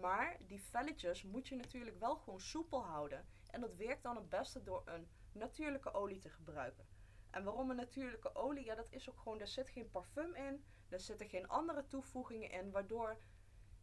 Maar 0.00 0.36
die 0.46 0.62
velletjes 0.62 1.22
moet 1.22 1.48
je 1.48 1.56
natuurlijk 1.56 1.98
wel 1.98 2.16
gewoon 2.16 2.40
soepel 2.40 2.84
houden. 2.84 3.26
En 3.52 3.60
dat 3.60 3.76
werkt 3.76 4.02
dan 4.02 4.16
het 4.16 4.28
beste 4.28 4.62
door 4.62 4.82
een 4.84 5.08
natuurlijke 5.32 5.92
olie 5.92 6.18
te 6.18 6.30
gebruiken. 6.30 6.86
En 7.30 7.44
waarom 7.44 7.70
een 7.70 7.76
natuurlijke 7.76 8.34
olie? 8.34 8.64
Ja, 8.64 8.74
dat 8.74 8.90
is 8.90 9.10
ook 9.10 9.18
gewoon, 9.18 9.40
er 9.40 9.46
zit 9.46 9.68
geen 9.68 9.90
parfum 9.90 10.34
in. 10.34 10.64
Er 10.88 11.00
zitten 11.00 11.28
geen 11.28 11.48
andere 11.48 11.86
toevoegingen 11.86 12.50
in. 12.50 12.70
Waardoor 12.70 13.16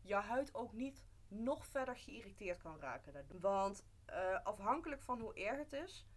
je 0.02 0.16
huid 0.16 0.56
ook 0.56 0.74
niet 0.74 1.04
nog 1.28 1.66
verder 1.66 1.98
geïrriteerd 1.98 2.58
kan 2.58 2.80
raken. 2.80 3.26
Want 3.40 3.86
uh, 4.10 4.44
afhankelijk 4.44 5.02
van 5.02 5.20
hoe 5.20 5.34
erg 5.34 5.58
het 5.58 5.74
is, 5.74 6.08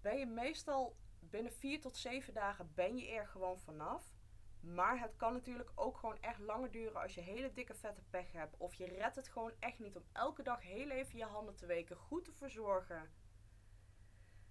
ben 0.00 0.18
je 0.18 0.26
meestal 0.26 0.96
binnen 1.20 1.52
4 1.52 1.80
tot 1.80 1.96
7 1.96 2.34
dagen 2.34 2.72
ben 2.74 2.96
je 2.96 3.10
er 3.10 3.26
gewoon 3.26 3.60
vanaf. 3.60 4.13
Maar 4.64 5.00
het 5.00 5.16
kan 5.16 5.32
natuurlijk 5.32 5.70
ook 5.74 5.96
gewoon 5.96 6.20
echt 6.20 6.38
langer 6.38 6.70
duren 6.70 7.00
als 7.02 7.14
je 7.14 7.20
hele 7.20 7.52
dikke 7.52 7.74
vette 7.74 8.02
pech 8.10 8.32
hebt. 8.32 8.56
Of 8.56 8.74
je 8.74 8.84
redt 8.84 9.16
het 9.16 9.28
gewoon 9.28 9.52
echt 9.58 9.78
niet 9.78 9.96
om 9.96 10.04
elke 10.12 10.42
dag 10.42 10.62
heel 10.62 10.90
even 10.90 11.18
je 11.18 11.24
handen 11.24 11.54
te 11.54 11.66
weken, 11.66 11.96
goed 11.96 12.24
te 12.24 12.32
verzorgen. 12.32 13.10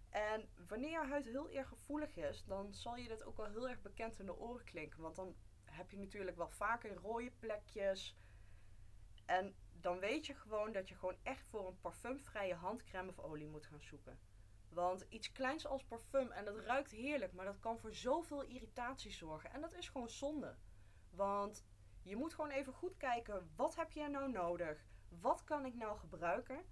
En 0.09 0.49
wanneer 0.67 0.89
je 0.89 1.07
huid 1.07 1.25
heel 1.25 1.51
erg 1.51 1.67
gevoelig 1.67 2.15
is, 2.15 2.43
dan 2.45 2.73
zal 2.73 2.95
je 2.95 3.07
dit 3.07 3.23
ook 3.23 3.37
wel 3.37 3.45
heel 3.45 3.69
erg 3.69 3.81
bekend 3.81 4.19
in 4.19 4.25
de 4.25 4.37
oren 4.37 4.63
klinken. 4.63 5.01
Want 5.01 5.15
dan 5.15 5.35
heb 5.65 5.91
je 5.91 5.97
natuurlijk 5.97 6.37
wel 6.37 6.49
vaker 6.49 6.93
rode 6.93 7.31
plekjes. 7.31 8.17
En 9.25 9.55
dan 9.71 9.99
weet 9.99 10.25
je 10.25 10.33
gewoon 10.33 10.71
dat 10.71 10.89
je 10.89 10.95
gewoon 10.95 11.17
echt 11.23 11.45
voor 11.47 11.67
een 11.67 11.79
parfumvrije 11.81 12.55
handcrème 12.55 13.09
of 13.09 13.19
olie 13.19 13.47
moet 13.47 13.65
gaan 13.65 13.81
zoeken. 13.81 14.19
Want 14.73 15.05
iets 15.09 15.31
kleins 15.31 15.67
als 15.67 15.83
parfum, 15.83 16.31
en 16.31 16.45
dat 16.45 16.59
ruikt 16.59 16.91
heerlijk, 16.91 17.33
maar 17.33 17.45
dat 17.45 17.59
kan 17.59 17.79
voor 17.79 17.93
zoveel 17.93 18.43
irritatie 18.43 19.11
zorgen. 19.11 19.51
En 19.51 19.61
dat 19.61 19.73
is 19.73 19.89
gewoon 19.89 20.09
zonde. 20.09 20.55
Want 21.09 21.65
je 22.01 22.15
moet 22.15 22.33
gewoon 22.33 22.49
even 22.49 22.73
goed 22.73 22.97
kijken, 22.97 23.51
wat 23.55 23.75
heb 23.75 23.91
jij 23.91 24.07
nou 24.07 24.31
nodig? 24.31 24.85
Wat 25.21 25.43
kan 25.43 25.65
ik 25.65 25.73
nou 25.73 25.97
gebruiken? 25.97 26.65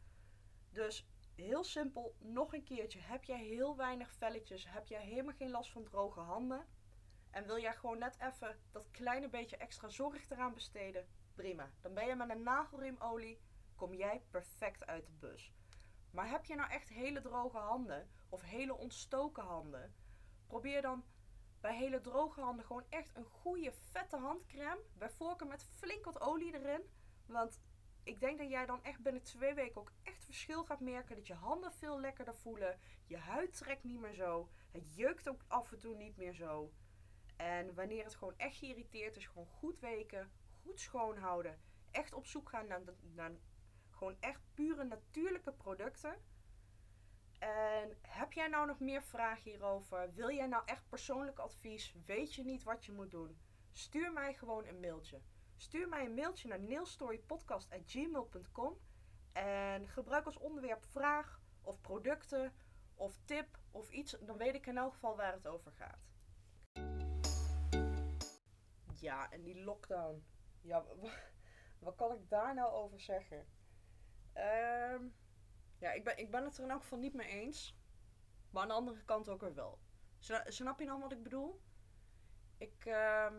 Dus 0.71 1.07
heel 1.35 1.63
simpel, 1.63 2.15
nog 2.19 2.53
een 2.53 2.63
keertje. 2.63 2.99
Heb 2.99 3.23
jij 3.23 3.43
heel 3.43 3.75
weinig 3.75 4.11
velletjes? 4.11 4.69
Heb 4.69 4.87
jij 4.87 5.01
helemaal 5.01 5.35
geen 5.35 5.51
last 5.51 5.71
van 5.71 5.83
droge 5.83 6.19
handen? 6.19 6.67
En 7.31 7.45
wil 7.45 7.59
jij 7.59 7.73
gewoon 7.75 7.97
net 7.97 8.17
even 8.19 8.59
dat 8.71 8.91
kleine 8.91 9.29
beetje 9.29 9.57
extra 9.57 9.89
zorg 9.89 10.29
eraan 10.29 10.53
besteden? 10.53 11.07
Prima. 11.35 11.71
Dan 11.81 11.93
ben 11.93 12.07
je 12.07 12.15
met 12.15 12.29
een 12.29 12.43
nagelriemolie, 12.43 13.41
kom 13.75 13.93
jij 13.93 14.23
perfect 14.29 14.85
uit 14.85 15.05
de 15.05 15.11
bus. 15.11 15.53
Maar 16.11 16.29
heb 16.29 16.45
je 16.45 16.55
nou 16.55 16.69
echt 16.69 16.89
hele 16.89 17.21
droge 17.21 17.57
handen 17.57 18.09
of 18.29 18.41
hele 18.41 18.77
ontstoken 18.77 19.43
handen? 19.43 19.95
Probeer 20.47 20.81
dan 20.81 21.03
bij 21.61 21.75
hele 21.75 22.01
droge 22.01 22.41
handen 22.41 22.65
gewoon 22.65 22.85
echt 22.89 23.15
een 23.15 23.25
goede 23.25 23.71
vette 23.71 24.17
handcrème. 24.17 24.81
Bij 24.93 25.09
voorkeur 25.09 25.47
met 25.47 25.63
flink 25.63 26.05
wat 26.05 26.21
olie 26.21 26.53
erin. 26.53 26.89
Want 27.25 27.61
ik 28.03 28.19
denk 28.19 28.37
dat 28.37 28.49
jij 28.49 28.65
dan 28.65 28.83
echt 28.83 29.01
binnen 29.01 29.23
twee 29.23 29.53
weken 29.53 29.81
ook 29.81 29.91
echt 30.03 30.25
verschil 30.25 30.63
gaat 30.65 30.79
merken. 30.79 31.15
Dat 31.15 31.27
je 31.27 31.33
handen 31.33 31.73
veel 31.73 31.99
lekkerder 31.99 32.35
voelen. 32.35 32.79
Je 33.05 33.17
huid 33.17 33.57
trekt 33.57 33.83
niet 33.83 33.99
meer 33.99 34.13
zo. 34.13 34.49
Het 34.71 34.95
jeukt 34.95 35.29
ook 35.29 35.45
af 35.47 35.71
en 35.71 35.79
toe 35.79 35.95
niet 35.95 36.17
meer 36.17 36.33
zo. 36.33 36.73
En 37.35 37.73
wanneer 37.73 38.03
het 38.03 38.15
gewoon 38.15 38.37
echt 38.37 38.57
geïrriteerd 38.57 39.15
is, 39.15 39.27
gewoon 39.27 39.47
goed 39.47 39.79
weken, 39.79 40.31
goed 40.61 40.79
schoonhouden. 40.79 41.59
Echt 41.91 42.13
op 42.13 42.25
zoek 42.25 42.49
gaan 42.49 42.67
naar, 42.67 42.81
naar 43.13 43.31
gewoon 44.01 44.17
echt 44.19 44.41
pure 44.53 44.83
natuurlijke 44.83 45.51
producten. 45.51 46.15
En 47.39 47.97
heb 48.01 48.33
jij 48.33 48.47
nou 48.47 48.67
nog 48.67 48.79
meer 48.79 49.03
vragen 49.03 49.51
hierover? 49.51 50.13
Wil 50.13 50.31
jij 50.31 50.47
nou 50.47 50.63
echt 50.65 50.89
persoonlijk 50.89 51.39
advies? 51.39 51.95
Weet 52.05 52.33
je 52.33 52.43
niet 52.43 52.63
wat 52.63 52.85
je 52.85 52.91
moet 52.91 53.11
doen? 53.11 53.39
Stuur 53.71 54.13
mij 54.13 54.33
gewoon 54.33 54.65
een 54.65 54.79
mailtje. 54.79 55.21
Stuur 55.55 55.89
mij 55.89 56.05
een 56.05 56.13
mailtje 56.13 56.47
naar 56.47 56.59
nailstorypodcast.gmail.com 56.59 58.77
en 59.33 59.87
gebruik 59.87 60.25
als 60.25 60.37
onderwerp 60.37 60.85
vraag 60.85 61.41
of 61.61 61.81
producten 61.81 62.53
of 62.95 63.19
tip 63.25 63.59
of 63.71 63.91
iets. 63.91 64.17
Dan 64.19 64.37
weet 64.37 64.55
ik 64.55 64.67
in 64.67 64.77
elk 64.77 64.93
geval 64.93 65.15
waar 65.15 65.33
het 65.33 65.47
over 65.47 65.71
gaat. 65.71 66.09
Ja, 68.99 69.31
en 69.31 69.43
die 69.43 69.63
lockdown. 69.63 70.25
Ja, 70.61 70.85
wat 71.79 71.95
kan 71.95 72.11
ik 72.11 72.29
daar 72.29 72.53
nou 72.53 72.71
over 72.71 72.99
zeggen? 72.99 73.59
Ehm, 74.33 75.03
ja, 75.77 75.91
ik 75.91 76.03
ben, 76.03 76.17
ik 76.17 76.31
ben 76.31 76.43
het 76.43 76.57
er 76.57 76.63
in 76.63 76.69
elk 76.69 76.81
geval 76.81 76.99
niet 76.99 77.13
mee 77.13 77.27
eens. 77.27 77.75
Maar 78.49 78.61
aan 78.61 78.67
de 78.67 78.73
andere 78.73 79.03
kant 79.05 79.29
ook 79.29 79.41
weer 79.41 79.55
wel. 79.55 79.79
Snap 80.45 80.79
je 80.79 80.85
dan 80.85 80.99
wat 80.99 81.11
ik 81.11 81.23
bedoel? 81.23 81.61
Ik, 82.57 82.85
uh, 82.85 83.31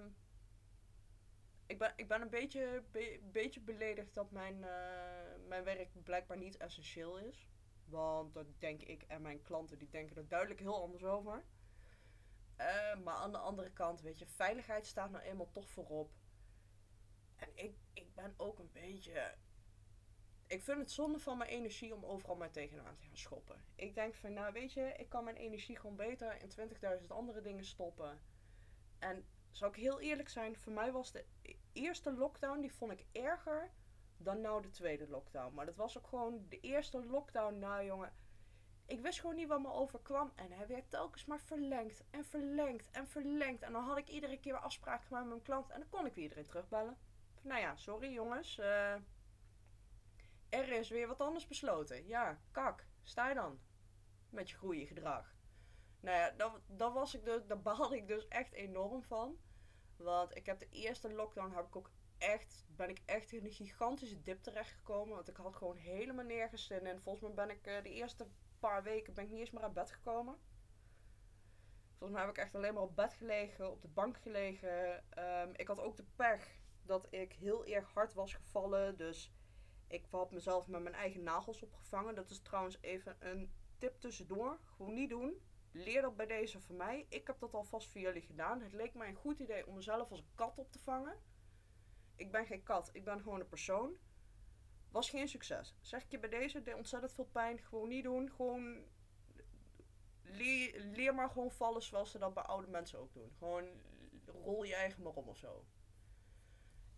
ik, 1.67 1.79
ben, 1.79 1.93
ik 1.97 2.09
ben 2.09 2.23
een 2.23 2.31
beetje, 2.31 2.83
beetje 3.23 3.61
beledigd 3.61 4.15
dat 4.15 4.31
mijn, 4.31 4.57
uh, 4.57 5.47
mijn 5.49 5.65
werk 5.65 6.03
blijkbaar 6.05 6.37
niet 6.37 6.57
essentieel 6.57 7.19
is. 7.19 7.49
Want 7.85 8.35
dat 8.35 8.47
denk 8.59 8.83
ik 8.83 9.03
en 9.03 9.23
mijn 9.23 9.43
klanten 9.43 9.79
die 9.79 9.89
denken 9.89 10.17
er 10.17 10.29
duidelijk 10.29 10.61
heel 10.61 10.83
anders 10.83 11.05
over. 11.05 11.45
Uh, 12.59 12.97
maar 13.05 13.15
aan 13.15 13.33
de 13.33 13.39
andere 13.39 13.71
kant, 13.71 14.01
weet 14.01 14.19
je, 14.19 14.27
veiligheid 14.27 14.87
staat 14.87 15.11
nou 15.11 15.25
eenmaal 15.25 15.51
toch 15.51 15.71
voorop. 15.71 16.13
En 17.37 17.49
ik, 17.55 17.77
ik 17.93 18.15
ben 18.15 18.35
ook 18.37 18.59
een 18.59 18.73
beetje 18.73 19.35
ik 20.53 20.63
vind 20.63 20.79
het 20.79 20.91
zonde 20.91 21.19
van 21.19 21.39
mijn 21.39 21.51
energie 21.51 21.95
om 21.95 22.05
overal 22.05 22.37
maar 22.37 22.51
tegenaan 22.51 22.97
te 22.97 23.03
gaan 23.03 23.17
schoppen. 23.17 23.65
Ik 23.75 23.95
denk 23.95 24.15
van, 24.15 24.33
nou 24.33 24.53
weet 24.53 24.73
je, 24.73 24.95
ik 24.97 25.09
kan 25.09 25.25
mijn 25.25 25.37
energie 25.37 25.77
gewoon 25.77 25.97
beter 25.97 26.43
in 26.43 26.51
20.000 27.01 27.07
andere 27.07 27.41
dingen 27.41 27.65
stoppen. 27.65 28.21
En 28.99 29.25
Zal 29.51 29.69
ik 29.69 29.77
heel 29.77 30.01
eerlijk 30.01 30.29
zijn, 30.29 30.57
voor 30.57 30.73
mij 30.73 30.93
was 30.93 31.13
de 31.13 31.25
eerste 31.73 32.13
lockdown, 32.13 32.61
die 32.61 32.73
vond 32.73 32.93
ik 32.93 33.05
erger 33.13 33.71
dan 34.17 34.41
nou 34.41 34.63
de 34.63 34.71
tweede 34.71 35.09
lockdown. 35.09 35.55
Maar 35.55 35.67
dat 35.67 35.77
was 35.77 35.99
ook 35.99 36.07
gewoon 36.07 36.47
de 36.49 36.61
eerste 36.61 37.05
lockdown, 37.07 37.59
nou 37.59 37.85
jongen. 37.85 38.13
Ik 38.87 39.01
wist 39.01 39.21
gewoon 39.21 39.37
niet 39.37 39.49
wat 39.49 39.61
me 39.61 39.73
overkwam. 39.73 40.33
En 40.35 40.53
hij 40.53 40.67
werd 40.67 40.91
telkens 40.91 41.25
maar 41.25 41.41
verlengd 41.41 42.05
en 42.11 42.25
verlengd 42.25 42.91
en 42.91 43.07
verlengd. 43.07 43.63
En 43.63 43.73
dan 43.73 43.85
had 43.85 43.99
ik 43.99 44.09
iedere 44.09 44.41
keer 44.41 44.57
afspraken 44.57 45.07
gemaakt 45.07 45.25
met 45.25 45.33
mijn 45.35 45.47
klant. 45.47 45.71
En 45.71 45.81
dan 45.81 45.89
kon 45.89 46.07
ik 46.07 46.15
weer 46.15 46.23
iedereen 46.23 46.47
terugbellen. 46.47 46.97
Nou 47.43 47.61
ja, 47.61 47.77
sorry 47.77 48.13
jongens. 48.13 48.59
Uh, 48.59 48.95
er 50.53 50.73
is 50.73 50.89
weer 50.89 51.07
wat 51.07 51.21
anders 51.21 51.47
besloten. 51.47 52.07
Ja, 52.07 52.41
kak. 52.51 52.87
Sta 53.03 53.29
je 53.29 53.35
dan? 53.35 53.61
Met 54.31 54.51
je 54.51 54.57
goede 54.57 54.87
gedrag. 54.87 55.35
Nou 56.01 56.17
ja, 56.17 56.51
daar, 56.67 56.93
was 56.93 57.15
ik 57.15 57.25
dus, 57.25 57.47
daar 57.47 57.63
baalde 57.63 57.97
ik 57.97 58.09
dus 58.09 58.29
echt 58.29 58.53
enorm 58.53 59.03
van. 59.03 59.39
Want 59.97 60.37
ik 60.37 60.47
heb 60.47 60.59
de 60.59 60.69
eerste 60.69 61.13
lockdown 61.13 61.55
heb 61.55 61.67
ik 61.67 61.77
ook 61.77 61.91
echt, 62.19 62.65
ben 62.69 62.89
ik 62.89 63.03
echt 63.05 63.33
in 63.33 63.45
een 63.45 63.53
gigantische 63.53 64.23
dip 64.23 64.43
terechtgekomen. 64.43 65.15
Want 65.15 65.29
ik 65.29 65.37
had 65.37 65.57
gewoon 65.57 65.77
helemaal 65.77 66.25
nergens 66.25 66.67
zin 66.67 66.87
in. 66.87 67.01
Volgens 67.01 67.25
mij 67.25 67.47
ben 67.47 67.57
ik 67.57 67.67
uh, 67.67 67.83
de 67.83 67.91
eerste 67.91 68.27
paar 68.59 68.83
weken 68.83 69.15
ben 69.15 69.25
ik 69.25 69.31
niet 69.31 69.41
eens 69.41 69.51
meer 69.51 69.63
uit 69.63 69.73
bed 69.73 69.91
gekomen. 69.91 70.39
Volgens 71.99 72.11
mij 72.11 72.21
heb 72.21 72.37
ik 72.37 72.43
echt 72.43 72.55
alleen 72.55 72.75
maar 72.75 72.83
op 72.83 72.97
bed 72.97 73.15
gelegen, 73.15 73.71
op 73.71 73.83
de 73.83 73.89
bank 73.89 74.17
gelegen. 74.17 75.05
Um, 75.19 75.51
ik 75.53 75.69
had 75.69 75.81
ook 75.81 75.97
de 75.97 76.07
pech 76.17 76.61
dat 76.83 77.07
ik 77.11 77.33
heel 77.33 77.65
erg 77.67 77.93
hard 77.93 78.15
was 78.15 78.35
gevallen. 78.35 78.97
Dus 78.97 79.33
ik 79.93 80.05
had 80.11 80.31
mezelf 80.31 80.67
met 80.69 80.83
mijn 80.83 80.95
eigen 80.95 81.23
nagels 81.23 81.63
opgevangen. 81.63 82.15
Dat 82.15 82.31
is 82.31 82.41
trouwens 82.43 82.79
even 82.81 83.17
een 83.19 83.53
tip 83.79 84.01
tussendoor. 84.01 84.59
Gewoon 84.77 84.95
niet 84.95 85.09
doen. 85.09 85.41
Leer 85.73 86.03
dat 86.03 86.17
bij 86.17 86.27
deze 86.27 86.61
van 86.61 86.77
mij. 86.77 87.07
Ik 87.09 87.27
heb 87.27 87.41
dat 87.41 87.55
alvast 87.55 87.91
voor 87.91 88.01
jullie 88.01 88.23
gedaan. 88.23 88.61
Het 88.61 88.73
leek 88.73 88.95
mij 88.95 89.09
een 89.09 89.15
goed 89.15 89.39
idee 89.39 89.67
om 89.67 89.75
mezelf 89.75 90.11
als 90.11 90.21
een 90.21 90.35
kat 90.35 90.59
op 90.59 90.73
te 90.73 90.79
vangen. 90.79 91.17
Ik 92.17 92.31
ben 92.31 92.47
geen 92.47 92.63
kat, 92.63 92.91
ik 92.93 93.05
ben 93.05 93.21
gewoon 93.21 93.41
een 93.41 93.49
persoon. 93.49 93.97
Was 94.91 95.11
geen 95.11 95.29
succes. 95.29 95.77
Zeg 95.81 96.03
ik 96.03 96.11
je 96.11 96.19
bij 96.19 96.29
deze, 96.29 96.63
deed 96.63 96.75
ontzettend 96.75 97.13
veel 97.13 97.29
pijn. 97.33 97.59
Gewoon 97.59 97.89
niet 97.89 98.05
doen. 98.05 98.31
Gewoon 98.31 98.85
leer, 100.93 101.15
maar 101.15 101.31
gewoon 101.31 101.51
vallen 101.51 101.83
zoals 101.83 102.11
ze 102.11 102.19
dat 102.19 102.35
bij 102.35 102.43
oude 102.43 102.69
mensen 102.69 102.99
ook 102.99 103.13
doen. 103.13 103.33
Gewoon 103.39 103.69
rol 104.27 104.63
je 104.63 104.75
eigen 104.75 105.03
maar 105.03 105.13
om 105.13 105.29
of 105.29 105.37
zo. 105.37 105.65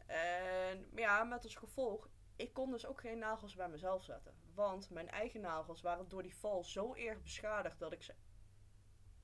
En 0.06 0.88
ja, 0.94 1.24
met 1.24 1.44
als 1.44 1.54
gevolg, 1.54 2.08
ik 2.36 2.52
kon 2.52 2.70
dus 2.70 2.86
ook 2.86 3.00
geen 3.00 3.18
nagels 3.18 3.54
bij 3.54 3.68
mezelf 3.68 4.04
zetten. 4.04 4.34
Want 4.54 4.90
mijn 4.90 5.08
eigen 5.08 5.40
nagels 5.40 5.82
waren 5.82 6.08
door 6.08 6.22
die 6.22 6.36
val 6.36 6.64
zo 6.64 6.94
erg 6.94 7.22
beschadigd 7.22 7.78
dat 7.78 7.92
ik 7.92 8.02
ze 8.02 8.14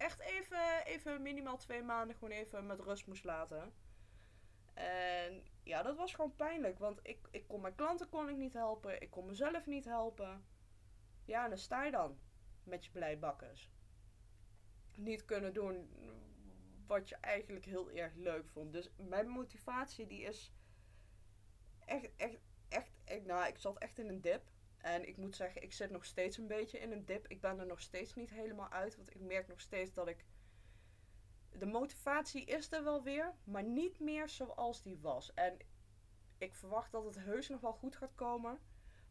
echt 0.00 0.20
even, 0.20 0.84
even 0.84 1.22
minimaal 1.22 1.56
twee 1.56 1.82
maanden 1.82 2.16
gewoon 2.16 2.30
even 2.30 2.66
met 2.66 2.80
rust 2.80 3.06
moest 3.06 3.24
laten. 3.24 3.72
En 4.74 5.44
ja, 5.62 5.82
dat 5.82 5.96
was 5.96 6.14
gewoon 6.14 6.36
pijnlijk. 6.36 6.78
Want 6.78 6.98
ik, 7.02 7.28
ik 7.30 7.48
kon 7.48 7.60
mijn 7.60 7.74
klanten 7.74 8.08
kon 8.08 8.28
ik 8.28 8.36
niet 8.36 8.52
helpen. 8.52 9.02
Ik 9.02 9.10
kon 9.10 9.26
mezelf 9.26 9.66
niet 9.66 9.84
helpen. 9.84 10.44
Ja, 11.24 11.44
en 11.44 11.48
dan 11.48 11.58
sta 11.58 11.84
je 11.84 11.90
dan 11.90 12.18
met 12.64 12.84
je 12.84 12.90
blijbakkers. 12.90 13.70
Niet 14.94 15.24
kunnen 15.24 15.54
doen 15.54 15.90
wat 16.86 17.08
je 17.08 17.16
eigenlijk 17.16 17.64
heel 17.64 17.90
erg 17.90 18.14
leuk 18.14 18.48
vond. 18.48 18.72
Dus 18.72 18.90
mijn 18.96 19.28
motivatie 19.28 20.06
die 20.06 20.22
is 20.22 20.52
echt, 21.84 22.16
echt, 22.16 22.38
nou, 23.30 23.46
ik 23.46 23.58
zat 23.58 23.78
echt 23.78 23.98
in 23.98 24.08
een 24.08 24.20
dip. 24.20 24.50
En 24.78 25.08
ik 25.08 25.16
moet 25.16 25.36
zeggen, 25.36 25.62
ik 25.62 25.72
zit 25.72 25.90
nog 25.90 26.04
steeds 26.04 26.38
een 26.38 26.46
beetje 26.46 26.78
in 26.78 26.92
een 26.92 27.04
dip. 27.04 27.26
Ik 27.26 27.40
ben 27.40 27.58
er 27.58 27.66
nog 27.66 27.80
steeds 27.80 28.14
niet 28.14 28.30
helemaal 28.30 28.70
uit. 28.70 28.96
Want 28.96 29.10
ik 29.14 29.20
merk 29.20 29.48
nog 29.48 29.60
steeds 29.60 29.92
dat 29.92 30.08
ik. 30.08 30.24
De 31.50 31.66
motivatie 31.66 32.44
is 32.44 32.72
er 32.72 32.84
wel 32.84 33.02
weer, 33.02 33.34
maar 33.44 33.62
niet 33.62 34.00
meer 34.00 34.28
zoals 34.28 34.82
die 34.82 34.98
was. 34.98 35.34
En 35.34 35.56
ik 36.38 36.54
verwacht 36.54 36.92
dat 36.92 37.04
het 37.04 37.18
heus 37.18 37.48
nog 37.48 37.60
wel 37.60 37.72
goed 37.72 37.96
gaat 37.96 38.14
komen. 38.14 38.58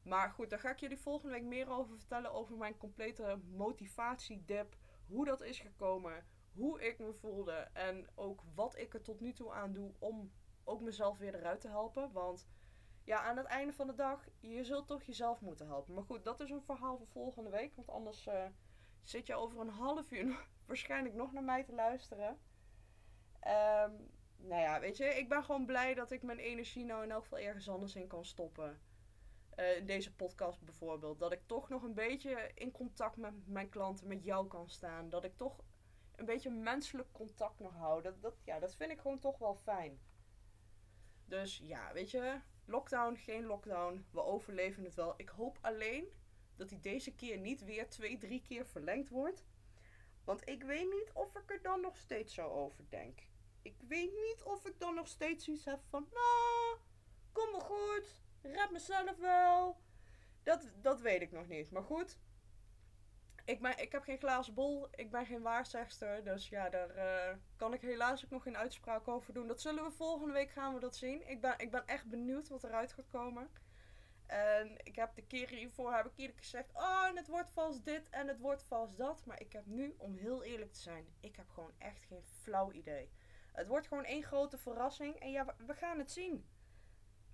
Maar 0.03 0.31
goed, 0.31 0.49
daar 0.49 0.59
ga 0.59 0.71
ik 0.71 0.79
jullie 0.79 0.99
volgende 0.99 1.33
week 1.33 1.43
meer 1.43 1.69
over 1.69 1.97
vertellen. 1.97 2.31
Over 2.31 2.57
mijn 2.57 2.77
complete 2.77 3.39
motivatiedip. 3.55 4.77
Hoe 5.05 5.25
dat 5.25 5.41
is 5.41 5.59
gekomen. 5.59 6.25
Hoe 6.53 6.81
ik 6.81 6.99
me 6.99 7.13
voelde. 7.13 7.69
En 7.73 8.07
ook 8.15 8.41
wat 8.55 8.77
ik 8.77 8.93
er 8.93 9.01
tot 9.01 9.19
nu 9.19 9.33
toe 9.33 9.51
aan 9.51 9.73
doe 9.73 9.93
om 9.99 10.31
ook 10.63 10.81
mezelf 10.81 11.17
weer 11.17 11.35
eruit 11.35 11.61
te 11.61 11.67
helpen. 11.67 12.11
Want 12.11 12.47
ja, 13.09 13.21
aan 13.21 13.37
het 13.37 13.45
einde 13.45 13.73
van 13.73 13.87
de 13.87 13.95
dag, 13.95 14.27
je 14.39 14.63
zult 14.63 14.87
toch 14.87 15.03
jezelf 15.03 15.41
moeten 15.41 15.67
helpen. 15.67 15.93
Maar 15.93 16.03
goed, 16.03 16.23
dat 16.23 16.39
is 16.39 16.49
een 16.49 16.61
verhaal 16.61 16.97
voor 16.97 17.07
volgende 17.07 17.49
week. 17.49 17.75
Want 17.75 17.89
anders 17.89 18.27
uh, 18.27 18.45
zit 19.03 19.27
je 19.27 19.35
over 19.35 19.59
een 19.59 19.69
half 19.69 20.11
uur 20.11 20.47
waarschijnlijk 20.67 21.15
nog 21.15 21.31
naar 21.31 21.43
mij 21.43 21.63
te 21.63 21.73
luisteren. 21.73 22.27
Um, 22.27 24.11
nou 24.37 24.61
ja, 24.61 24.79
weet 24.79 24.97
je, 24.97 25.05
ik 25.05 25.29
ben 25.29 25.43
gewoon 25.43 25.65
blij 25.65 25.93
dat 25.93 26.11
ik 26.11 26.23
mijn 26.23 26.39
energie 26.39 26.85
nou 26.85 27.03
in 27.03 27.11
elk 27.11 27.23
geval 27.23 27.39
ergens 27.39 27.69
anders 27.69 27.95
in 27.95 28.07
kan 28.07 28.25
stoppen. 28.25 28.81
Uh, 29.55 29.77
in 29.77 29.85
deze 29.85 30.15
podcast 30.15 30.61
bijvoorbeeld. 30.61 31.19
Dat 31.19 31.31
ik 31.31 31.41
toch 31.45 31.69
nog 31.69 31.83
een 31.83 31.93
beetje 31.93 32.51
in 32.53 32.71
contact 32.71 33.17
met 33.17 33.47
mijn 33.47 33.69
klanten, 33.69 34.07
met 34.07 34.23
jou 34.23 34.47
kan 34.47 34.69
staan. 34.69 35.09
Dat 35.09 35.23
ik 35.23 35.37
toch 35.37 35.63
een 36.15 36.25
beetje 36.25 36.49
menselijk 36.49 37.11
contact 37.11 37.59
nog 37.59 37.73
hou. 37.73 38.01
Dat, 38.01 38.21
dat, 38.21 38.35
ja, 38.43 38.59
dat 38.59 38.75
vind 38.75 38.91
ik 38.91 38.99
gewoon 38.99 39.19
toch 39.19 39.37
wel 39.37 39.55
fijn. 39.55 39.99
Dus 41.25 41.57
ja, 41.57 41.93
weet 41.93 42.11
je, 42.11 42.41
Lockdown, 42.69 43.15
geen 43.15 43.45
lockdown. 43.45 44.05
We 44.11 44.23
overleven 44.23 44.83
het 44.83 44.95
wel. 44.95 45.13
Ik 45.17 45.29
hoop 45.29 45.57
alleen 45.61 46.07
dat 46.55 46.69
hij 46.69 46.79
deze 46.79 47.15
keer 47.15 47.37
niet 47.37 47.63
weer 47.63 47.89
twee, 47.89 48.17
drie 48.17 48.41
keer 48.41 48.65
verlengd 48.65 49.09
wordt. 49.09 49.45
Want 50.23 50.49
ik 50.49 50.63
weet 50.63 50.89
niet 50.89 51.11
of 51.13 51.35
ik 51.35 51.51
er 51.51 51.61
dan 51.61 51.81
nog 51.81 51.97
steeds 51.97 52.33
zo 52.33 52.47
over 52.47 52.89
denk. 52.89 53.19
Ik 53.61 53.75
weet 53.87 54.11
niet 54.11 54.43
of 54.43 54.65
ik 54.65 54.79
dan 54.79 54.95
nog 54.95 55.07
steeds 55.07 55.47
iets 55.47 55.65
heb 55.65 55.79
van, 55.89 56.07
nou, 56.13 56.77
kom 57.31 57.51
wel 57.51 57.59
goed, 57.59 58.21
red 58.41 58.71
mezelf 58.71 59.17
wel. 59.17 59.81
Dat, 60.43 60.69
dat 60.81 61.01
weet 61.01 61.21
ik 61.21 61.31
nog 61.31 61.47
niet. 61.47 61.71
Maar 61.71 61.83
goed, 61.83 62.17
ik, 63.49 63.61
ben, 63.61 63.77
ik 63.77 63.91
heb 63.91 64.03
geen 64.03 64.17
glazen 64.17 64.53
bol, 64.53 64.87
ik 64.91 65.11
ben 65.11 65.25
geen 65.25 65.41
waarzegster. 65.41 66.23
Dus 66.23 66.49
ja, 66.49 66.69
daar 66.69 66.95
uh, 66.95 67.37
kan 67.55 67.73
ik 67.73 67.81
helaas 67.81 68.25
ook 68.25 68.31
nog 68.31 68.43
geen 68.43 68.57
uitspraak 68.57 69.07
over 69.07 69.33
doen. 69.33 69.47
Dat 69.47 69.61
zullen 69.61 69.83
we 69.83 69.91
volgende 69.91 70.33
week 70.33 70.49
gaan 70.51 70.73
we 70.73 70.79
dat 70.79 70.95
zien. 70.95 71.29
Ik 71.29 71.41
ben, 71.41 71.53
ik 71.57 71.71
ben 71.71 71.87
echt 71.87 72.09
benieuwd 72.09 72.49
wat 72.49 72.63
eruit 72.63 72.93
gaat 72.93 73.09
komen. 73.09 73.49
En 74.25 74.77
ik 74.83 74.95
heb 74.95 75.15
de 75.15 75.21
keren 75.21 75.57
hiervoor 75.57 75.93
heb 75.93 76.05
ik 76.05 76.11
iedere 76.15 76.33
keer 76.33 76.43
gezegd: 76.43 76.73
Oh, 76.73 77.05
en 77.07 77.17
het 77.17 77.27
wordt 77.27 77.51
vast 77.51 77.85
dit 77.85 78.09
en 78.09 78.27
het 78.27 78.39
wordt 78.39 78.63
vast 78.63 78.97
dat. 78.97 79.25
Maar 79.25 79.41
ik 79.41 79.53
heb 79.53 79.65
nu, 79.65 79.95
om 79.97 80.15
heel 80.15 80.43
eerlijk 80.43 80.73
te 80.73 80.79
zijn, 80.79 81.07
ik 81.19 81.35
heb 81.35 81.49
gewoon 81.49 81.73
echt 81.77 82.05
geen 82.05 82.23
flauw 82.41 82.71
idee. 82.71 83.09
Het 83.53 83.67
wordt 83.67 83.87
gewoon 83.87 84.05
één 84.05 84.23
grote 84.23 84.57
verrassing. 84.57 85.15
En 85.15 85.31
ja, 85.31 85.55
we 85.65 85.73
gaan 85.73 85.97
het 85.97 86.11
zien 86.11 86.45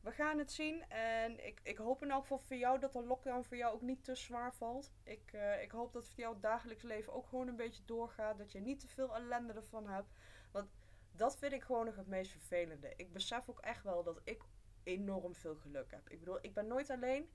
we 0.06 0.12
gaan 0.12 0.38
het 0.38 0.52
zien. 0.52 0.90
En 0.90 1.46
ik, 1.46 1.60
ik 1.64 1.78
hoop 1.78 2.04
in 2.04 2.12
elk 2.12 2.22
geval 2.22 2.38
voor 2.38 2.56
jou 2.56 2.80
dat 2.80 2.94
de 2.94 3.04
lockdown 3.04 3.44
voor 3.44 3.58
jou 3.58 3.74
ook 3.74 3.82
niet 3.82 4.04
te 4.04 4.16
zwaar 4.16 4.54
valt. 4.54 4.94
Ik, 5.04 5.32
uh, 5.34 5.62
ik 5.62 5.72
hoop 5.72 5.94
dat 5.94 6.08
voor 6.08 6.20
jou 6.20 6.34
het 6.34 6.42
dagelijks 6.42 6.84
leven 6.84 7.14
ook 7.14 7.28
gewoon 7.28 7.48
een 7.48 7.56
beetje 7.56 7.86
doorgaat. 7.86 8.38
Dat 8.38 8.52
je 8.52 8.60
niet 8.60 8.80
te 8.80 8.88
veel 8.88 9.16
ellende 9.16 9.54
ervan 9.54 9.88
hebt. 9.88 10.14
Want 10.52 10.70
dat 11.12 11.38
vind 11.38 11.54
ik 11.54 11.64
gewoon 11.64 11.86
nog 11.86 11.96
het 11.96 12.08
meest 12.08 12.32
vervelende. 12.32 12.94
Ik 12.96 13.14
besef 13.14 13.50
ook 13.50 13.60
echt 13.60 13.84
wel 13.84 14.04
dat 14.04 14.22
ik 14.24 14.44
enorm 14.84 15.36
veel 15.36 15.56
geluk 15.56 15.92
heb. 15.92 16.10
Ik 16.10 16.20
bedoel, 16.20 16.38
ik 16.42 16.54
ben 16.54 16.68
nooit 16.68 16.90
alleen. 16.90 17.30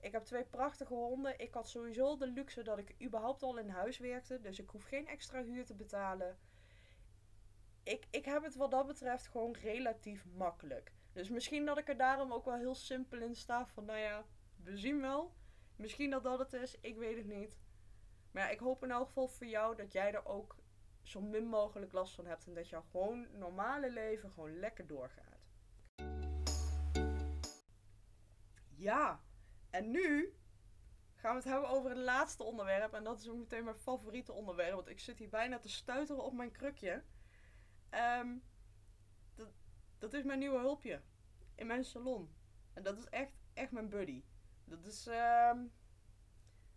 Ik 0.00 0.12
heb 0.12 0.24
twee 0.24 0.44
prachtige 0.44 0.94
honden. 0.94 1.40
Ik 1.40 1.54
had 1.54 1.68
sowieso 1.68 2.16
de 2.16 2.26
luxe 2.26 2.62
dat 2.62 2.78
ik 2.78 2.94
überhaupt 3.02 3.42
al 3.42 3.58
in 3.58 3.68
huis 3.68 3.98
werkte. 3.98 4.40
Dus 4.40 4.58
ik 4.58 4.70
hoef 4.70 4.84
geen 4.84 5.08
extra 5.08 5.42
huur 5.42 5.64
te 5.64 5.74
betalen. 5.74 6.38
Ik, 7.82 8.06
ik 8.10 8.24
heb 8.24 8.42
het 8.42 8.56
wat 8.56 8.70
dat 8.70 8.86
betreft 8.86 9.26
gewoon 9.26 9.52
relatief 9.52 10.24
makkelijk. 10.34 10.92
Dus 11.16 11.28
misschien 11.28 11.64
dat 11.64 11.78
ik 11.78 11.88
er 11.88 11.96
daarom 11.96 12.32
ook 12.32 12.44
wel 12.44 12.56
heel 12.56 12.74
simpel 12.74 13.20
in 13.20 13.34
sta 13.34 13.66
van, 13.66 13.84
nou 13.84 13.98
ja, 13.98 14.24
we 14.56 14.76
zien 14.76 15.00
wel. 15.00 15.34
Misschien 15.76 16.10
dat 16.10 16.22
dat 16.22 16.38
het 16.38 16.52
is, 16.52 16.80
ik 16.80 16.96
weet 16.96 17.16
het 17.16 17.26
niet. 17.26 17.58
Maar 18.30 18.42
ja, 18.42 18.48
ik 18.48 18.58
hoop 18.58 18.82
in 18.82 18.90
elk 18.90 19.06
geval 19.06 19.28
voor 19.28 19.46
jou 19.46 19.76
dat 19.76 19.92
jij 19.92 20.14
er 20.14 20.26
ook 20.26 20.56
zo 21.02 21.20
min 21.20 21.46
mogelijk 21.46 21.92
last 21.92 22.14
van 22.14 22.26
hebt. 22.26 22.46
En 22.46 22.54
dat 22.54 22.68
jouw 22.68 22.84
gewoon 22.90 23.26
normale 23.38 23.90
leven 23.90 24.30
gewoon 24.30 24.58
lekker 24.58 24.86
doorgaat. 24.86 25.46
Ja, 28.74 29.20
en 29.70 29.90
nu 29.90 30.34
gaan 31.14 31.30
we 31.30 31.36
het 31.36 31.48
hebben 31.48 31.68
over 31.68 31.90
het 31.90 31.98
laatste 31.98 32.42
onderwerp. 32.42 32.92
En 32.92 33.04
dat 33.04 33.20
is 33.20 33.28
ook 33.28 33.38
meteen 33.38 33.64
mijn 33.64 33.76
favoriete 33.76 34.32
onderwerp. 34.32 34.74
Want 34.74 34.88
ik 34.88 35.00
zit 35.00 35.18
hier 35.18 35.28
bijna 35.28 35.58
te 35.58 35.68
stuiteren 35.68 36.24
op 36.24 36.32
mijn 36.32 36.50
krukje. 36.50 37.02
Um, 38.20 38.42
dat 39.98 40.12
is 40.12 40.22
mijn 40.22 40.38
nieuwe 40.38 40.58
hulpje. 40.58 41.02
In 41.54 41.66
mijn 41.66 41.84
salon. 41.84 42.34
En 42.72 42.82
dat 42.82 42.98
is 42.98 43.08
echt, 43.08 43.32
echt 43.54 43.70
mijn 43.70 43.88
buddy. 43.88 44.24
Dat 44.64 44.84
is, 44.84 45.06
um, 45.06 45.72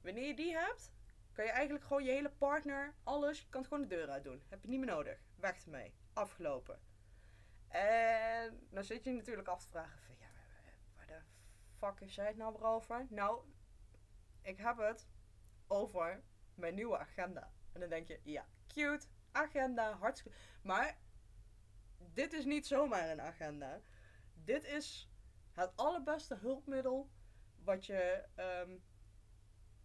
wanneer 0.01 0.27
je 0.27 0.36
die 0.36 0.58
hebt, 0.58 0.91
kan 1.32 1.45
je 1.45 1.51
eigenlijk 1.51 1.86
gewoon 1.86 2.03
je 2.03 2.12
hele 2.12 2.32
partner, 2.32 2.95
alles, 3.03 3.41
je 3.41 3.49
kan 3.49 3.62
het 3.62 3.69
gewoon 3.69 3.88
de 3.88 3.95
deur 3.95 4.10
uit 4.10 4.23
doen. 4.23 4.43
Heb 4.47 4.62
je 4.62 4.67
niet 4.67 4.79
meer 4.79 4.89
nodig. 4.89 5.19
Weg 5.36 5.63
ermee. 5.63 5.93
Afgelopen. 6.13 6.79
En 7.67 8.67
dan 8.69 8.84
zit 8.84 9.03
je 9.03 9.12
natuurlijk 9.12 9.47
af 9.47 9.62
te 9.62 9.69
vragen 9.69 9.99
van, 9.99 10.15
ja, 10.19 10.29
waar 10.95 11.08
de 11.08 11.21
fuck 11.77 11.99
is 11.99 12.13
zij 12.13 12.27
het 12.27 12.38
nou 12.38 12.62
over? 12.62 13.05
Nou, 13.10 13.43
ik 14.41 14.58
heb 14.58 14.77
het 14.77 15.08
over 15.67 16.23
mijn 16.55 16.75
nieuwe 16.75 16.97
agenda. 16.97 17.51
En 17.71 17.79
dan 17.79 17.89
denk 17.89 18.08
je, 18.08 18.19
ja, 18.23 18.47
cute, 18.67 19.08
agenda, 19.32 19.93
hartstikke... 19.93 20.38
Maar 20.63 20.97
dit 22.13 22.33
is 22.33 22.45
niet 22.45 22.67
zomaar 22.67 23.09
een 23.09 23.21
agenda. 23.21 23.81
Dit 24.33 24.65
is 24.65 25.09
het 25.51 25.71
allerbeste 25.75 26.35
hulpmiddel 26.35 27.09
wat 27.63 27.85
je 27.85 28.25
ehm, 28.35 28.77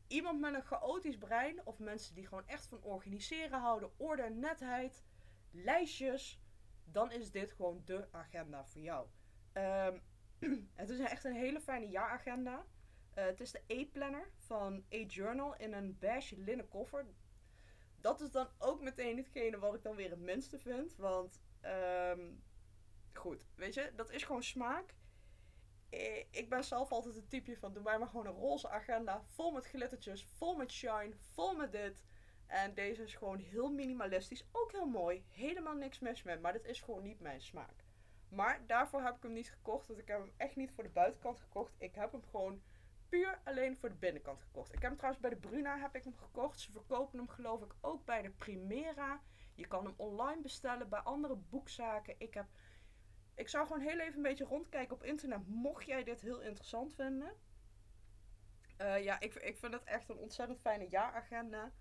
iemand 0.06 0.40
met 0.40 0.54
een 0.54 0.62
chaotisch 0.62 1.18
brein 1.18 1.66
of 1.66 1.78
mensen 1.78 2.14
die 2.14 2.26
gewoon 2.26 2.46
echt 2.46 2.66
van 2.66 2.82
organiseren 2.82 3.60
houden, 3.60 3.90
orde, 3.96 4.30
netheid, 4.30 5.04
lijstjes, 5.50 6.40
dan 6.84 7.12
is 7.12 7.30
dit 7.30 7.52
gewoon 7.52 7.82
de 7.84 8.08
agenda 8.10 8.64
voor 8.64 8.80
jou. 8.80 9.08
Um, 9.52 10.02
het 10.74 10.90
is 10.90 10.98
echt 10.98 11.24
een 11.24 11.34
hele 11.34 11.60
fijne 11.60 11.88
jaaragenda. 11.88 12.64
Uh, 13.14 13.24
het 13.24 13.40
is 13.40 13.50
de 13.50 13.62
E-planner 13.66 14.30
van 14.36 14.84
A-Journal 14.94 15.56
in 15.56 15.72
een 15.72 15.98
beige 15.98 16.38
linnen 16.38 16.68
koffer. 16.68 17.06
Dat 18.00 18.20
is 18.20 18.30
dan 18.30 18.48
ook 18.58 18.82
meteen 18.82 19.16
hetgene 19.16 19.58
wat 19.58 19.74
ik 19.74 19.82
dan 19.82 19.96
weer 19.96 20.10
het 20.10 20.20
minste 20.20 20.58
vind. 20.58 20.96
Want, 20.96 21.40
um, 21.66 22.42
goed, 23.12 23.46
weet 23.54 23.74
je, 23.74 23.92
dat 23.96 24.10
is 24.10 24.24
gewoon 24.24 24.42
smaak. 24.42 24.94
Eh, 25.90 26.24
ik 26.30 26.48
ben 26.48 26.64
zelf 26.64 26.90
altijd 26.90 27.14
het 27.14 27.30
type 27.30 27.56
van, 27.56 27.72
doe 27.72 27.82
mij 27.82 27.98
maar 27.98 28.08
gewoon 28.08 28.26
een 28.26 28.32
roze 28.32 28.68
agenda. 28.68 29.22
Vol 29.22 29.50
met 29.50 29.66
glittertjes, 29.66 30.24
vol 30.24 30.56
met 30.56 30.72
shine, 30.72 31.14
vol 31.34 31.56
met 31.56 31.72
dit. 31.72 32.04
En 32.46 32.74
deze 32.74 33.02
is 33.02 33.14
gewoon 33.14 33.38
heel 33.38 33.70
minimalistisch. 33.70 34.46
Ook 34.52 34.72
heel 34.72 34.86
mooi. 34.86 35.24
Helemaal 35.28 35.74
niks 35.74 35.98
mis 35.98 36.22
met. 36.22 36.40
Maar 36.40 36.52
dit 36.52 36.64
is 36.64 36.80
gewoon 36.80 37.02
niet 37.02 37.20
mijn 37.20 37.40
smaak. 37.40 37.84
Maar 38.28 38.66
daarvoor 38.66 39.02
heb 39.02 39.16
ik 39.16 39.22
hem 39.22 39.32
niet 39.32 39.50
gekocht. 39.50 39.86
Want 39.86 39.98
ik 39.98 40.08
heb 40.08 40.18
hem 40.18 40.32
echt 40.36 40.56
niet 40.56 40.72
voor 40.72 40.84
de 40.84 40.90
buitenkant 40.90 41.40
gekocht. 41.40 41.74
Ik 41.78 41.94
heb 41.94 42.12
hem 42.12 42.24
gewoon 42.24 42.62
puur 43.08 43.40
alleen 43.44 43.76
voor 43.76 43.88
de 43.88 43.94
binnenkant 43.94 44.40
gekocht. 44.40 44.72
Ik 44.72 44.80
heb 44.80 44.88
hem 44.88 44.96
trouwens 44.96 45.22
bij 45.22 45.30
de 45.30 45.48
Bruna 45.48 45.78
heb 45.78 45.94
ik 45.94 46.04
hem 46.04 46.16
gekocht. 46.16 46.60
Ze 46.60 46.72
verkopen 46.72 47.18
hem 47.18 47.28
geloof 47.28 47.62
ik 47.62 47.74
ook 47.80 48.04
bij 48.04 48.22
de 48.22 48.30
Primera. 48.30 49.22
Je 49.54 49.66
kan 49.66 49.84
hem 49.84 49.94
online 49.96 50.42
bestellen 50.42 50.88
bij 50.88 51.00
andere 51.00 51.36
boekzaken. 51.36 52.14
Ik 52.18 52.34
heb... 52.34 52.46
Ik 53.34 53.48
zou 53.48 53.66
gewoon 53.66 53.82
heel 53.82 53.98
even 53.98 54.16
een 54.16 54.22
beetje 54.22 54.44
rondkijken 54.44 54.94
op 54.94 55.02
internet. 55.02 55.46
Mocht 55.46 55.86
jij 55.86 56.04
dit 56.04 56.20
heel 56.20 56.40
interessant 56.40 56.94
vinden. 56.94 57.32
Uh, 58.78 59.04
ja, 59.04 59.20
ik, 59.20 59.34
ik 59.34 59.56
vind 59.56 59.72
het 59.72 59.84
echt 59.84 60.08
een 60.08 60.16
ontzettend 60.16 60.60
fijne 60.60 60.88
jaaragenda. 60.88 61.72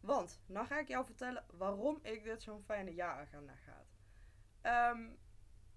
Want, 0.00 0.40
nou 0.46 0.66
ga 0.66 0.78
ik 0.78 0.88
jou 0.88 1.04
vertellen 1.04 1.44
waarom 1.52 1.98
ik 2.02 2.24
dit 2.24 2.42
zo'n 2.42 2.62
fijne 2.62 2.94
jaaragenda 2.94 3.54
ga. 3.54 3.84
Um, 4.90 5.18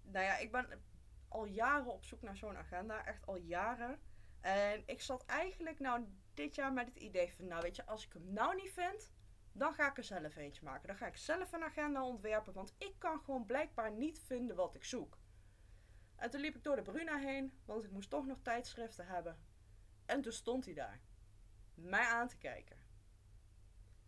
nou 0.01 0.25
ja, 0.25 0.37
ik 0.37 0.51
ben 0.51 0.83
al 1.27 1.45
jaren 1.45 1.93
op 1.93 2.03
zoek 2.03 2.21
naar 2.21 2.37
zo'n 2.37 2.57
agenda. 2.57 3.05
Echt 3.05 3.25
al 3.25 3.37
jaren. 3.37 3.99
En 4.41 4.83
ik 4.85 5.01
zat 5.01 5.25
eigenlijk 5.25 5.79
nou 5.79 6.05
dit 6.33 6.55
jaar 6.55 6.73
met 6.73 6.87
het 6.87 6.97
idee 6.97 7.33
van, 7.33 7.47
nou 7.47 7.61
weet 7.61 7.75
je, 7.75 7.85
als 7.85 8.05
ik 8.05 8.13
hem 8.13 8.33
nou 8.33 8.55
niet 8.55 8.71
vind, 8.71 9.11
dan 9.59 9.73
ga 9.73 9.89
ik 9.89 9.97
er 9.97 10.03
zelf 10.03 10.35
eentje 10.35 10.63
maken. 10.63 10.87
Dan 10.87 10.97
ga 10.97 11.07
ik 11.07 11.17
zelf 11.17 11.51
een 11.51 11.63
agenda 11.63 12.03
ontwerpen, 12.05 12.53
want 12.53 12.75
ik 12.77 12.95
kan 12.97 13.19
gewoon 13.19 13.45
blijkbaar 13.45 13.91
niet 13.91 14.19
vinden 14.19 14.55
wat 14.55 14.75
ik 14.75 14.83
zoek. 14.83 15.17
En 16.15 16.29
toen 16.29 16.41
liep 16.41 16.55
ik 16.55 16.63
door 16.63 16.75
de 16.75 16.81
Bruna 16.81 17.17
heen, 17.17 17.59
want 17.65 17.83
ik 17.83 17.91
moest 17.91 18.09
toch 18.09 18.25
nog 18.25 18.37
tijdschriften 18.41 19.07
hebben. 19.07 19.37
En 20.05 20.21
toen 20.21 20.31
stond 20.31 20.65
hij 20.65 20.73
daar, 20.73 21.01
mij 21.73 22.05
aan 22.05 22.27
te 22.27 22.37
kijken. 22.37 22.77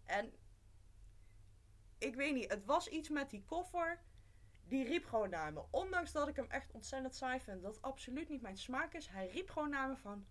En 0.06 0.34
ik 1.98 2.16
weet 2.16 2.34
niet, 2.34 2.52
het 2.52 2.66
was 2.66 2.88
iets 2.88 3.10
met 3.10 3.30
die 3.30 3.44
koffer 3.46 4.02
die 4.64 4.84
riep 4.84 5.06
gewoon 5.06 5.30
naar 5.30 5.54
me. 5.54 5.64
Ondanks 5.72 6.12
dat 6.12 6.28
ik 6.28 6.36
hem 6.36 6.50
echt 6.50 6.72
ontzettend 6.72 7.16
saai 7.16 7.40
vind. 7.40 7.62
Dat 7.62 7.82
absoluut 7.82 8.30
niet 8.30 8.42
mijn 8.42 8.58
smaak 8.58 8.94
is. 8.94 9.08
Hij 9.08 9.28
riep 9.28 9.50
gewoon 9.50 9.70
naar 9.70 9.88
me 9.88 9.96
van... 9.96 10.26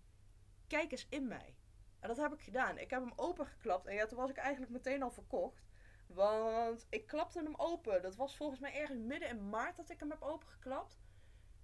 Kijk 0.67 0.91
eens 0.91 1.07
in 1.09 1.27
mij. 1.27 1.55
En 2.01 2.07
dat 2.07 2.17
heb 2.17 2.33
ik 2.33 2.41
gedaan. 2.41 2.77
Ik 2.77 2.89
heb 2.89 3.01
hem 3.01 3.13
opengeklapt. 3.15 3.85
En 3.87 3.95
ja, 3.95 4.05
toen 4.05 4.17
was 4.17 4.29
ik 4.29 4.37
eigenlijk 4.37 4.71
meteen 4.71 5.03
al 5.03 5.11
verkocht. 5.11 5.69
Want 6.07 6.87
ik 6.89 7.07
klapte 7.07 7.39
hem 7.39 7.55
open. 7.55 8.01
Dat 8.01 8.15
was 8.15 8.35
volgens 8.35 8.59
mij 8.59 8.73
ergens 8.73 8.99
midden 8.99 9.29
in 9.29 9.49
maart 9.49 9.77
dat 9.77 9.89
ik 9.89 9.99
hem 9.99 10.09
heb 10.09 10.21
opengeklapt. 10.21 10.99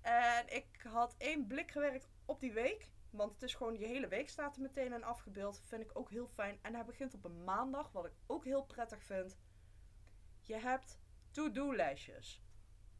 En 0.01 0.55
ik 0.55 0.85
had 0.89 1.15
één 1.17 1.47
blik 1.47 1.71
gewerkt 1.71 2.09
op 2.25 2.39
die 2.39 2.53
week. 2.53 2.91
Want 3.09 3.33
het 3.33 3.41
is 3.41 3.55
gewoon, 3.55 3.77
je 3.77 3.85
hele 3.85 4.07
week 4.07 4.29
staat 4.29 4.55
er 4.55 4.61
meteen 4.61 4.93
in 4.93 5.03
afgebeeld. 5.03 5.61
Vind 5.65 5.81
ik 5.81 5.97
ook 5.97 6.09
heel 6.09 6.27
fijn. 6.27 6.59
En 6.61 6.73
hij 6.73 6.85
begint 6.85 7.13
op 7.13 7.25
een 7.25 7.43
maandag, 7.43 7.91
wat 7.91 8.05
ik 8.05 8.13
ook 8.27 8.43
heel 8.43 8.65
prettig 8.65 9.03
vind. 9.03 9.37
Je 10.41 10.55
hebt 10.55 10.99
to-do-lijstjes 11.31 12.41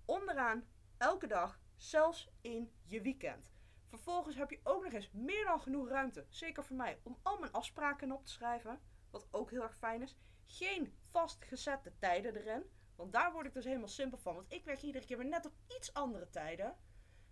onderaan 0.06 0.67
elke 0.97 1.28
dag, 1.28 1.60
zelfs 1.76 2.30
in 2.41 2.71
je 2.84 3.02
weekend. 3.02 3.54
Vervolgens 3.88 4.36
heb 4.36 4.50
je 4.50 4.60
ook 4.63 4.84
nog 4.84 4.93
eens 4.93 5.12
meer 5.12 5.45
dan 5.45 5.62
genoeg 5.62 5.89
ruimte, 5.89 6.26
zeker 6.30 6.63
voor 6.63 6.76
mij, 6.76 7.00
om 7.04 7.17
al 7.21 7.39
mijn 7.39 7.52
afspraken 7.52 8.12
op 8.12 8.26
te 8.26 8.32
schrijven. 8.32 8.80
Wat 9.10 9.28
ook 9.32 9.52
heel 9.52 9.62
erg 9.62 9.78
fijn 9.78 10.02
is. 10.02 10.17
Geen 10.45 10.93
vastgezette 11.12 11.93
tijden 12.00 12.36
erin. 12.36 12.63
Want 12.95 13.13
daar 13.13 13.32
word 13.32 13.45
ik 13.45 13.54
dus 13.54 13.65
helemaal 13.65 13.88
simpel 13.88 14.17
van. 14.17 14.36
Want 14.36 14.54
ik 14.54 14.65
werk 14.65 14.82
iedere 14.82 15.06
keer 15.06 15.17
weer 15.17 15.28
net 15.28 15.45
op 15.45 15.54
iets 15.78 15.93
andere 15.93 16.30
tijden. 16.30 16.76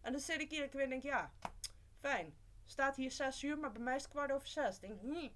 En 0.02 0.12
dan 0.12 0.22
zit 0.22 0.42
ik 0.42 0.52
iedere 0.52 0.70
keer 0.70 0.82
en 0.82 0.90
denk, 0.90 1.04
ja, 1.04 1.34
fijn. 2.00 2.38
Staat 2.66 2.96
hier 2.96 3.12
6 3.12 3.44
uur, 3.44 3.58
maar 3.58 3.72
bij 3.72 3.82
mij 3.82 3.96
is 3.96 4.02
het 4.02 4.12
kwart 4.12 4.32
over 4.32 4.48
6. 4.48 4.80
Denk, 4.80 5.02
hm, 5.02 5.30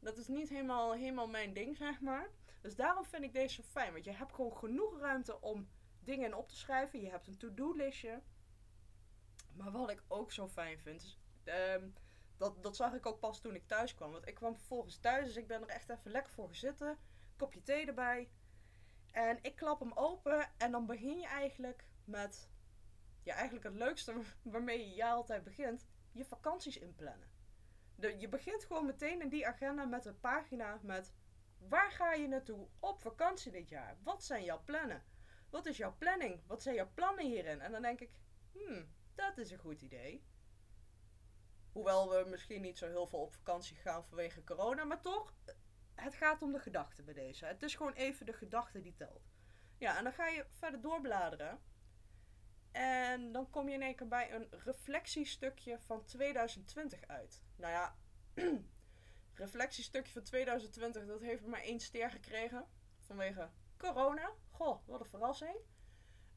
dat 0.00 0.18
is 0.18 0.28
niet 0.28 0.48
helemaal, 0.48 0.92
helemaal 0.92 1.28
mijn 1.28 1.52
ding, 1.52 1.76
zeg 1.76 2.00
maar. 2.00 2.30
Dus 2.60 2.76
daarom 2.76 3.04
vind 3.04 3.24
ik 3.24 3.32
deze 3.32 3.54
zo 3.54 3.62
fijn. 3.62 3.92
Want 3.92 4.04
je 4.04 4.10
hebt 4.10 4.32
gewoon 4.32 4.56
genoeg 4.56 4.98
ruimte 4.98 5.40
om 5.40 5.68
dingen 6.00 6.34
op 6.34 6.48
te 6.48 6.56
schrijven. 6.56 7.00
Je 7.00 7.10
hebt 7.10 7.26
een 7.26 7.36
to-do-listje. 7.36 8.22
Maar 9.58 9.70
wat 9.72 9.90
ik 9.90 10.02
ook 10.08 10.32
zo 10.32 10.48
fijn 10.48 10.78
vind, 10.78 11.18
ehm, 11.44 11.88
dat, 12.36 12.62
dat 12.62 12.76
zag 12.76 12.94
ik 12.94 13.06
ook 13.06 13.20
pas 13.20 13.40
toen 13.40 13.54
ik 13.54 13.66
thuis 13.66 13.94
kwam. 13.94 14.12
Want 14.12 14.28
ik 14.28 14.34
kwam 14.34 14.54
vervolgens 14.54 14.98
thuis, 14.98 15.26
dus 15.26 15.36
ik 15.36 15.46
ben 15.46 15.62
er 15.62 15.68
echt 15.68 15.88
even 15.88 16.10
lekker 16.10 16.32
voor 16.32 16.48
gezitten. 16.48 16.98
Kopje 17.36 17.62
thee 17.62 17.86
erbij. 17.86 18.30
En 19.10 19.38
ik 19.42 19.56
klap 19.56 19.80
hem 19.80 19.92
open 19.92 20.50
en 20.58 20.70
dan 20.70 20.86
begin 20.86 21.18
je 21.18 21.26
eigenlijk 21.26 21.88
met, 22.04 22.50
ja, 23.22 23.34
eigenlijk 23.34 23.64
het 23.64 23.74
leukste 23.74 24.14
waarmee 24.42 24.94
je 24.94 25.04
altijd 25.04 25.44
begint, 25.44 25.86
je 26.12 26.24
vakanties 26.24 26.78
inplannen. 26.78 27.30
De, 27.94 28.18
je 28.18 28.28
begint 28.28 28.64
gewoon 28.64 28.86
meteen 28.86 29.20
in 29.20 29.28
die 29.28 29.46
agenda 29.46 29.84
met 29.84 30.06
een 30.06 30.20
pagina 30.20 30.78
met 30.82 31.12
waar 31.58 31.90
ga 31.90 32.12
je 32.12 32.28
naartoe 32.28 32.68
op 32.78 33.00
vakantie 33.00 33.52
dit 33.52 33.68
jaar? 33.68 33.96
Wat 34.02 34.24
zijn 34.24 34.44
jouw 34.44 34.62
plannen? 34.64 35.04
Wat 35.50 35.66
is 35.66 35.76
jouw 35.76 35.96
planning? 35.98 36.40
Wat 36.46 36.62
zijn 36.62 36.74
jouw 36.74 36.90
plannen 36.94 37.26
hierin? 37.26 37.60
En 37.60 37.72
dan 37.72 37.82
denk 37.82 38.00
ik, 38.00 38.10
hmm, 38.52 38.88
dat 39.18 39.38
is 39.38 39.50
een 39.50 39.58
goed 39.58 39.82
idee. 39.82 40.24
Hoewel 41.72 42.10
we 42.10 42.30
misschien 42.30 42.60
niet 42.60 42.78
zo 42.78 42.86
heel 42.86 43.06
veel 43.06 43.18
op 43.18 43.32
vakantie 43.32 43.76
gaan 43.76 44.04
vanwege 44.04 44.44
corona, 44.44 44.84
maar 44.84 45.00
toch, 45.00 45.34
het 45.94 46.14
gaat 46.14 46.42
om 46.42 46.52
de 46.52 46.58
gedachte 46.58 47.02
bij 47.02 47.14
deze. 47.14 47.44
Het 47.46 47.62
is 47.62 47.74
gewoon 47.74 47.92
even 47.92 48.26
de 48.26 48.32
gedachte 48.32 48.80
die 48.80 48.94
telt. 48.94 49.30
Ja, 49.78 49.98
en 49.98 50.04
dan 50.04 50.12
ga 50.12 50.26
je 50.26 50.46
verder 50.50 50.80
doorbladeren. 50.80 51.60
En 52.72 53.32
dan 53.32 53.50
kom 53.50 53.68
je 53.68 53.74
in 53.74 53.82
één 53.82 53.94
keer 53.94 54.08
bij 54.08 54.34
een 54.34 54.48
reflectiestukje 54.50 55.78
van 55.78 56.04
2020 56.04 57.06
uit. 57.06 57.42
Nou 57.56 57.72
ja, 57.72 57.96
reflectiestukje 59.44 60.12
van 60.12 60.22
2020, 60.22 61.06
dat 61.06 61.20
heeft 61.20 61.46
maar 61.46 61.62
één 61.62 61.80
ster 61.80 62.10
gekregen. 62.10 62.66
Vanwege 62.98 63.50
corona. 63.76 64.32
Goh, 64.50 64.86
wat 64.86 65.00
een 65.00 65.06
verrassing. 65.06 65.56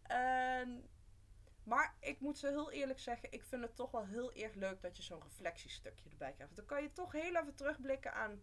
En, 0.02 0.90
maar 1.64 1.96
ik 2.00 2.20
moet 2.20 2.38
zo 2.38 2.48
heel 2.48 2.72
eerlijk 2.72 3.00
zeggen, 3.00 3.32
ik 3.32 3.44
vind 3.44 3.62
het 3.62 3.76
toch 3.76 3.92
wel 3.92 4.06
heel 4.06 4.34
erg 4.34 4.54
leuk 4.54 4.82
dat 4.82 4.98
je 4.98 5.04
zo'n 5.04 5.24
reflectiestukje 5.24 6.10
erbij 6.10 6.34
krijgt. 6.34 6.56
Dan 6.56 6.66
kan 6.66 6.82
je 6.82 6.92
toch 6.92 7.12
heel 7.12 7.36
even 7.36 7.56
terugblikken 7.56 8.14
aan, 8.14 8.42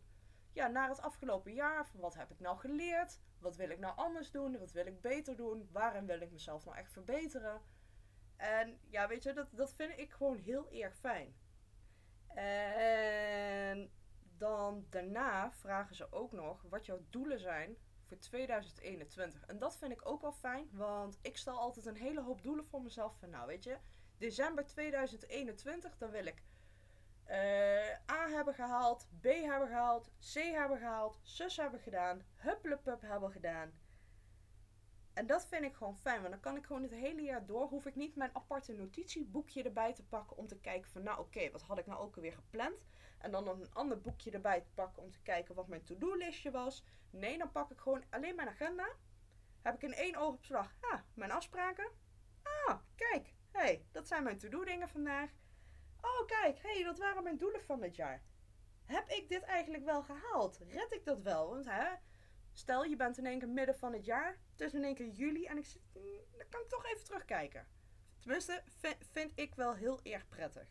ja, 0.52 0.66
naar 0.66 0.88
het 0.88 1.00
afgelopen 1.00 1.54
jaar. 1.54 1.86
Van 1.86 2.00
wat 2.00 2.14
heb 2.14 2.30
ik 2.30 2.40
nou 2.40 2.58
geleerd? 2.58 3.20
Wat 3.38 3.56
wil 3.56 3.70
ik 3.70 3.78
nou 3.78 3.96
anders 3.96 4.30
doen? 4.30 4.58
Wat 4.58 4.72
wil 4.72 4.86
ik 4.86 5.00
beter 5.00 5.36
doen? 5.36 5.68
Waarin 5.72 6.06
wil 6.06 6.20
ik 6.20 6.30
mezelf 6.30 6.64
nou 6.64 6.76
echt 6.76 6.92
verbeteren? 6.92 7.62
En 8.36 8.78
ja, 8.88 9.08
weet 9.08 9.22
je, 9.22 9.32
dat, 9.32 9.48
dat 9.50 9.74
vind 9.74 9.98
ik 9.98 10.12
gewoon 10.12 10.36
heel 10.36 10.70
erg 10.70 10.96
fijn. 10.96 11.36
En 12.34 13.90
dan 14.36 14.86
daarna 14.90 15.52
vragen 15.52 15.96
ze 15.96 16.12
ook 16.12 16.32
nog 16.32 16.62
wat 16.62 16.86
jouw 16.86 17.00
doelen 17.10 17.40
zijn 17.40 17.76
voor 18.08 18.18
2021. 18.18 19.44
En 19.46 19.58
dat 19.58 19.76
vind 19.76 19.92
ik 19.92 20.08
ook 20.08 20.20
wel 20.20 20.32
fijn, 20.32 20.68
want 20.72 21.18
ik 21.22 21.36
stel 21.36 21.58
altijd 21.58 21.86
een 21.86 21.96
hele 21.96 22.22
hoop 22.22 22.42
doelen 22.42 22.66
voor 22.66 22.82
mezelf. 22.82 23.18
Van 23.18 23.30
nou, 23.30 23.46
weet 23.46 23.64
je, 23.64 23.78
december 24.18 24.66
2021, 24.66 25.98
dan 25.98 26.10
wil 26.10 26.26
ik 26.26 26.42
uh, 27.30 27.36
A 28.10 28.28
hebben 28.28 28.54
gehaald, 28.54 29.08
B 29.20 29.24
hebben 29.24 29.68
gehaald, 29.68 30.10
C 30.32 30.34
hebben 30.34 30.78
gehaald, 30.78 31.20
zus 31.22 31.56
hebben 31.56 31.80
gedaan, 31.80 32.22
hupplepup 32.34 33.00
hebben 33.00 33.30
gedaan. 33.30 33.72
En 35.12 35.26
dat 35.26 35.46
vind 35.46 35.64
ik 35.64 35.74
gewoon 35.74 35.98
fijn, 35.98 36.20
want 36.20 36.32
dan 36.32 36.40
kan 36.40 36.56
ik 36.56 36.64
gewoon 36.64 36.82
het 36.82 36.90
hele 36.90 37.22
jaar 37.22 37.46
door. 37.46 37.68
Hoef 37.68 37.86
ik 37.86 37.94
niet 37.94 38.16
mijn 38.16 38.30
aparte 38.32 38.72
notitieboekje 38.72 39.62
erbij 39.62 39.94
te 39.94 40.04
pakken 40.04 40.36
om 40.36 40.46
te 40.46 40.58
kijken 40.58 40.90
van 40.90 41.02
nou 41.02 41.18
oké, 41.20 41.50
wat 41.50 41.62
had 41.62 41.78
ik 41.78 41.86
nou 41.86 42.00
ook 42.00 42.16
alweer 42.16 42.32
gepland. 42.32 42.86
En 43.18 43.30
dan 43.30 43.48
een 43.48 43.74
ander 43.74 44.00
boekje 44.00 44.30
erbij 44.30 44.60
te 44.60 44.70
pakken 44.74 45.02
om 45.02 45.10
te 45.10 45.22
kijken 45.22 45.54
wat 45.54 45.68
mijn 45.68 45.84
to-do-listje 45.84 46.50
was. 46.50 46.84
Nee, 47.10 47.38
dan 47.38 47.50
pak 47.50 47.70
ik 47.70 47.78
gewoon 47.78 48.04
alleen 48.10 48.34
mijn 48.34 48.48
agenda. 48.48 48.88
Heb 49.62 49.74
ik 49.74 49.82
in 49.82 49.94
één 49.94 50.16
oogopslag, 50.16 50.74
ah, 50.80 51.00
mijn 51.14 51.30
afspraken. 51.30 51.90
Ah, 52.42 52.78
kijk, 52.94 53.34
hey, 53.50 53.86
dat 53.92 54.08
zijn 54.08 54.22
mijn 54.22 54.38
to-do 54.38 54.64
dingen 54.64 54.88
vandaag. 54.88 55.30
Oh, 56.00 56.26
kijk, 56.26 56.58
hey, 56.62 56.82
dat 56.82 56.98
waren 56.98 57.22
mijn 57.22 57.36
doelen 57.36 57.62
van 57.62 57.80
dit 57.80 57.96
jaar. 57.96 58.22
Heb 58.84 59.08
ik 59.08 59.28
dit 59.28 59.42
eigenlijk 59.42 59.84
wel 59.84 60.02
gehaald? 60.02 60.58
Red 60.58 60.92
ik 60.92 61.04
dat 61.04 61.22
wel? 61.22 61.48
Want 61.48 61.64
hè, 61.64 61.94
Stel, 62.58 62.84
je 62.84 62.96
bent 62.96 63.18
in 63.18 63.26
één 63.26 63.38
keer 63.38 63.48
midden 63.48 63.74
van 63.74 63.92
het 63.92 64.04
jaar. 64.04 64.38
Is 64.56 64.74
in 64.74 64.84
één 64.84 64.94
keer 64.94 65.08
juli 65.08 65.44
en 65.44 65.58
ik 65.58 65.64
zit, 65.64 65.82
mm, 65.94 66.02
dan 66.36 66.46
kan 66.48 66.60
ik 66.60 66.68
toch 66.68 66.86
even 66.86 67.04
terugkijken. 67.04 67.66
Tenminste, 68.18 68.62
vind, 68.66 68.96
vind 69.12 69.32
ik 69.34 69.54
wel 69.54 69.74
heel 69.74 70.00
erg 70.02 70.28
prettig. 70.28 70.68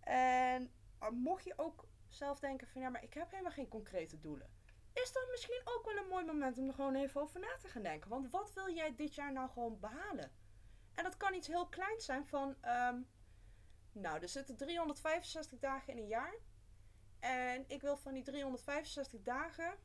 En 0.00 0.72
mocht 1.10 1.44
je 1.44 1.52
ook 1.56 1.84
zelf 2.08 2.38
denken 2.38 2.66
van 2.68 2.80
ja, 2.80 2.88
maar 2.88 3.02
ik 3.02 3.14
heb 3.14 3.30
helemaal 3.30 3.52
geen 3.52 3.68
concrete 3.68 4.18
doelen. 4.18 4.50
Is 4.92 5.12
dat 5.12 5.28
misschien 5.30 5.60
ook 5.64 5.84
wel 5.84 5.96
een 5.96 6.08
mooi 6.08 6.24
moment 6.24 6.58
om 6.58 6.66
er 6.66 6.74
gewoon 6.74 6.94
even 6.94 7.20
over 7.20 7.40
na 7.40 7.56
te 7.60 7.68
gaan 7.68 7.82
denken. 7.82 8.10
Want 8.10 8.30
wat 8.30 8.52
wil 8.52 8.74
jij 8.74 8.94
dit 8.94 9.14
jaar 9.14 9.32
nou 9.32 9.50
gewoon 9.50 9.80
behalen? 9.80 10.32
En 10.94 11.04
dat 11.04 11.16
kan 11.16 11.34
iets 11.34 11.46
heel 11.46 11.68
kleins 11.68 12.04
zijn 12.04 12.26
van, 12.26 12.56
ehm, 12.60 13.00
nou, 13.92 14.20
er 14.20 14.28
zitten 14.28 14.56
365 14.56 15.58
dagen 15.58 15.92
in 15.92 15.98
een 15.98 16.08
jaar. 16.08 16.34
En 17.20 17.64
ik 17.68 17.80
wil 17.80 17.96
van 17.96 18.12
die 18.12 18.22
365 18.22 19.22
dagen, 19.22 19.78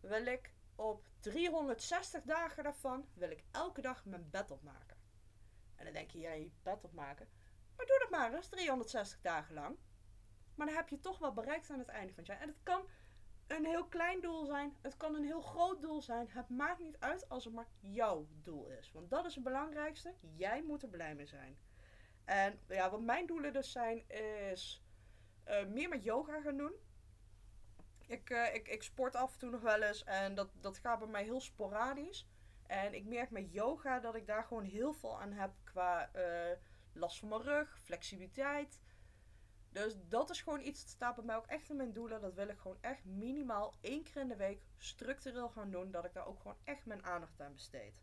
wil 0.00 0.26
ik 0.26 0.54
op 0.74 1.08
360 1.20 2.22
dagen 2.22 2.62
daarvan, 2.62 3.08
wil 3.14 3.30
ik 3.30 3.44
elke 3.50 3.80
dag 3.80 4.04
mijn 4.04 4.30
bed 4.30 4.50
opmaken. 4.50 4.96
En 5.74 5.84
dan 5.84 5.92
denk 5.92 6.10
je, 6.10 6.18
ja, 6.18 6.32
je 6.32 6.50
bed 6.62 6.84
opmaken. 6.84 7.28
Maar 7.76 7.86
doe 7.86 7.98
dat 7.98 8.10
maar 8.10 8.34
eens, 8.34 8.48
360 8.48 9.20
dagen 9.20 9.54
lang. 9.54 9.78
Maar 10.58 10.66
dan 10.66 10.76
heb 10.76 10.88
je 10.88 11.00
toch 11.00 11.18
wel 11.18 11.32
bereikt 11.32 11.70
aan 11.70 11.78
het 11.78 11.88
einde 11.88 12.12
van 12.12 12.22
het 12.22 12.26
jaar. 12.26 12.40
En 12.40 12.48
het 12.48 12.62
kan 12.62 12.82
een 13.46 13.64
heel 13.64 13.84
klein 13.84 14.20
doel 14.20 14.44
zijn. 14.44 14.76
Het 14.80 14.96
kan 14.96 15.14
een 15.14 15.24
heel 15.24 15.40
groot 15.40 15.80
doel 15.80 16.02
zijn. 16.02 16.28
Het 16.30 16.48
maakt 16.48 16.78
niet 16.78 16.96
uit 16.98 17.28
als 17.28 17.44
het 17.44 17.54
maar 17.54 17.68
jouw 17.80 18.26
doel 18.42 18.68
is. 18.68 18.92
Want 18.92 19.10
dat 19.10 19.24
is 19.24 19.34
het 19.34 19.44
belangrijkste. 19.44 20.14
Jij 20.36 20.62
moet 20.62 20.82
er 20.82 20.88
blij 20.88 21.14
mee 21.14 21.26
zijn. 21.26 21.58
En 22.24 22.60
ja, 22.68 22.90
wat 22.90 23.00
mijn 23.00 23.26
doelen 23.26 23.52
dus 23.52 23.72
zijn, 23.72 24.08
is 24.08 24.82
uh, 25.48 25.66
meer 25.66 25.88
met 25.88 26.02
yoga 26.04 26.40
gaan 26.40 26.56
doen. 26.56 26.72
Ik, 28.06 28.30
uh, 28.30 28.54
ik, 28.54 28.68
ik 28.68 28.82
sport 28.82 29.14
af 29.14 29.32
en 29.32 29.38
toe 29.38 29.50
nog 29.50 29.60
wel 29.60 29.82
eens 29.82 30.04
en 30.04 30.34
dat, 30.34 30.50
dat 30.60 30.78
gaat 30.78 30.98
bij 30.98 31.08
mij 31.08 31.22
heel 31.22 31.40
sporadisch. 31.40 32.28
En 32.66 32.94
ik 32.94 33.04
merk 33.04 33.30
met 33.30 33.52
yoga 33.52 34.00
dat 34.00 34.14
ik 34.14 34.26
daar 34.26 34.44
gewoon 34.44 34.64
heel 34.64 34.92
veel 34.92 35.20
aan 35.20 35.32
heb 35.32 35.50
qua 35.64 36.10
uh, 36.16 36.56
last 36.92 37.18
van 37.18 37.28
mijn 37.28 37.42
rug, 37.42 37.78
flexibiliteit. 37.80 38.80
Dus 39.84 39.96
dat 40.08 40.30
is 40.30 40.42
gewoon 40.42 40.60
iets 40.60 40.80
dat 40.80 40.90
staat 40.90 41.14
bij 41.14 41.24
mij 41.24 41.36
ook 41.36 41.46
echt 41.46 41.70
in 41.70 41.76
mijn 41.76 41.92
doelen. 41.92 42.20
Dat 42.20 42.34
wil 42.34 42.48
ik 42.48 42.58
gewoon 42.58 42.78
echt 42.80 43.04
minimaal 43.04 43.74
één 43.80 44.02
keer 44.02 44.16
in 44.16 44.28
de 44.28 44.36
week 44.36 44.62
structureel 44.76 45.48
gaan 45.48 45.70
doen. 45.70 45.90
Dat 45.90 46.04
ik 46.04 46.12
daar 46.12 46.26
ook 46.26 46.40
gewoon 46.40 46.56
echt 46.64 46.86
mijn 46.86 47.04
aandacht 47.04 47.40
aan 47.40 47.52
besteed. 47.52 48.02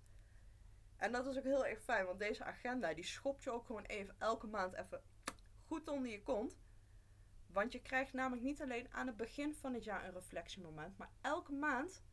En 0.97 1.11
dat 1.11 1.27
is 1.27 1.38
ook 1.38 1.43
heel 1.43 1.65
erg 1.65 1.81
fijn, 1.81 2.05
want 2.05 2.19
deze 2.19 2.43
agenda 2.43 2.93
die 2.93 3.03
schopt 3.03 3.43
je 3.43 3.51
ook 3.51 3.65
gewoon 3.65 3.83
even 3.83 4.15
elke 4.17 4.47
maand 4.47 4.73
even 4.73 5.01
goed 5.65 5.88
onder 5.88 6.11
je 6.11 6.23
kont. 6.23 6.57
Want 7.47 7.71
je 7.71 7.81
krijgt 7.81 8.13
namelijk 8.13 8.43
niet 8.43 8.61
alleen 8.61 8.93
aan 8.93 9.07
het 9.07 9.17
begin 9.17 9.55
van 9.55 9.73
het 9.73 9.83
jaar 9.83 10.05
een 10.05 10.13
reflectiemoment, 10.13 10.97
maar 10.97 11.11
elke 11.21 11.53
maand 11.53 12.03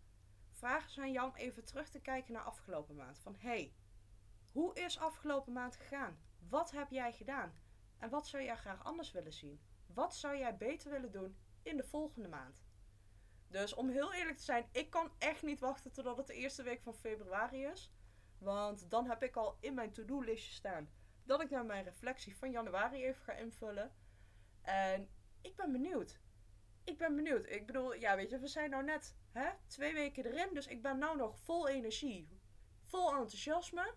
vragen 0.50 0.90
ze 0.90 1.00
aan 1.00 1.12
jou 1.12 1.28
om 1.28 1.36
even 1.36 1.64
terug 1.64 1.88
te 1.88 2.00
kijken 2.00 2.32
naar 2.32 2.42
afgelopen 2.42 2.96
maand. 2.96 3.18
Van 3.18 3.36
hey, 3.38 3.74
hoe 4.52 4.74
is 4.74 4.98
afgelopen 4.98 5.52
maand 5.52 5.76
gegaan? 5.76 6.18
Wat 6.48 6.70
heb 6.70 6.90
jij 6.90 7.12
gedaan? 7.12 7.52
En 8.02 8.10
wat 8.10 8.26
zou 8.26 8.42
jij 8.42 8.56
graag 8.56 8.84
anders 8.84 9.12
willen 9.12 9.32
zien? 9.32 9.60
Wat 9.86 10.14
zou 10.14 10.36
jij 10.36 10.56
beter 10.56 10.90
willen 10.90 11.12
doen 11.12 11.36
in 11.62 11.76
de 11.76 11.84
volgende 11.84 12.28
maand? 12.28 12.64
Dus 13.48 13.74
om 13.74 13.88
heel 13.88 14.12
eerlijk 14.12 14.36
te 14.36 14.44
zijn, 14.44 14.68
ik 14.72 14.90
kan 14.90 15.12
echt 15.18 15.42
niet 15.42 15.60
wachten 15.60 15.92
totdat 15.92 16.16
het 16.16 16.26
de 16.26 16.34
eerste 16.34 16.62
week 16.62 16.82
van 16.82 16.94
februari 16.94 17.64
is. 17.64 17.92
Want 18.38 18.90
dan 18.90 19.08
heb 19.08 19.22
ik 19.22 19.36
al 19.36 19.56
in 19.60 19.74
mijn 19.74 19.92
to-do-listje 19.92 20.52
staan 20.52 20.90
dat 21.24 21.40
ik 21.40 21.50
naar 21.50 21.64
mijn 21.64 21.84
reflectie 21.84 22.36
van 22.36 22.50
januari 22.50 23.04
even 23.04 23.22
ga 23.22 23.32
invullen. 23.32 23.92
En 24.62 25.08
ik 25.40 25.56
ben 25.56 25.72
benieuwd. 25.72 26.20
Ik 26.84 26.98
ben 26.98 27.16
benieuwd. 27.16 27.46
Ik 27.46 27.66
bedoel, 27.66 27.94
ja, 27.94 28.16
weet 28.16 28.30
je, 28.30 28.38
we 28.38 28.48
zijn 28.48 28.70
nou 28.70 28.84
net 28.84 29.16
hè, 29.32 29.50
twee 29.66 29.94
weken 29.94 30.26
erin. 30.26 30.54
Dus 30.54 30.66
ik 30.66 30.82
ben 30.82 30.98
nou 30.98 31.16
nog 31.16 31.38
vol 31.38 31.68
energie. 31.68 32.40
Vol 32.84 33.08
enthousiasme. 33.10 33.94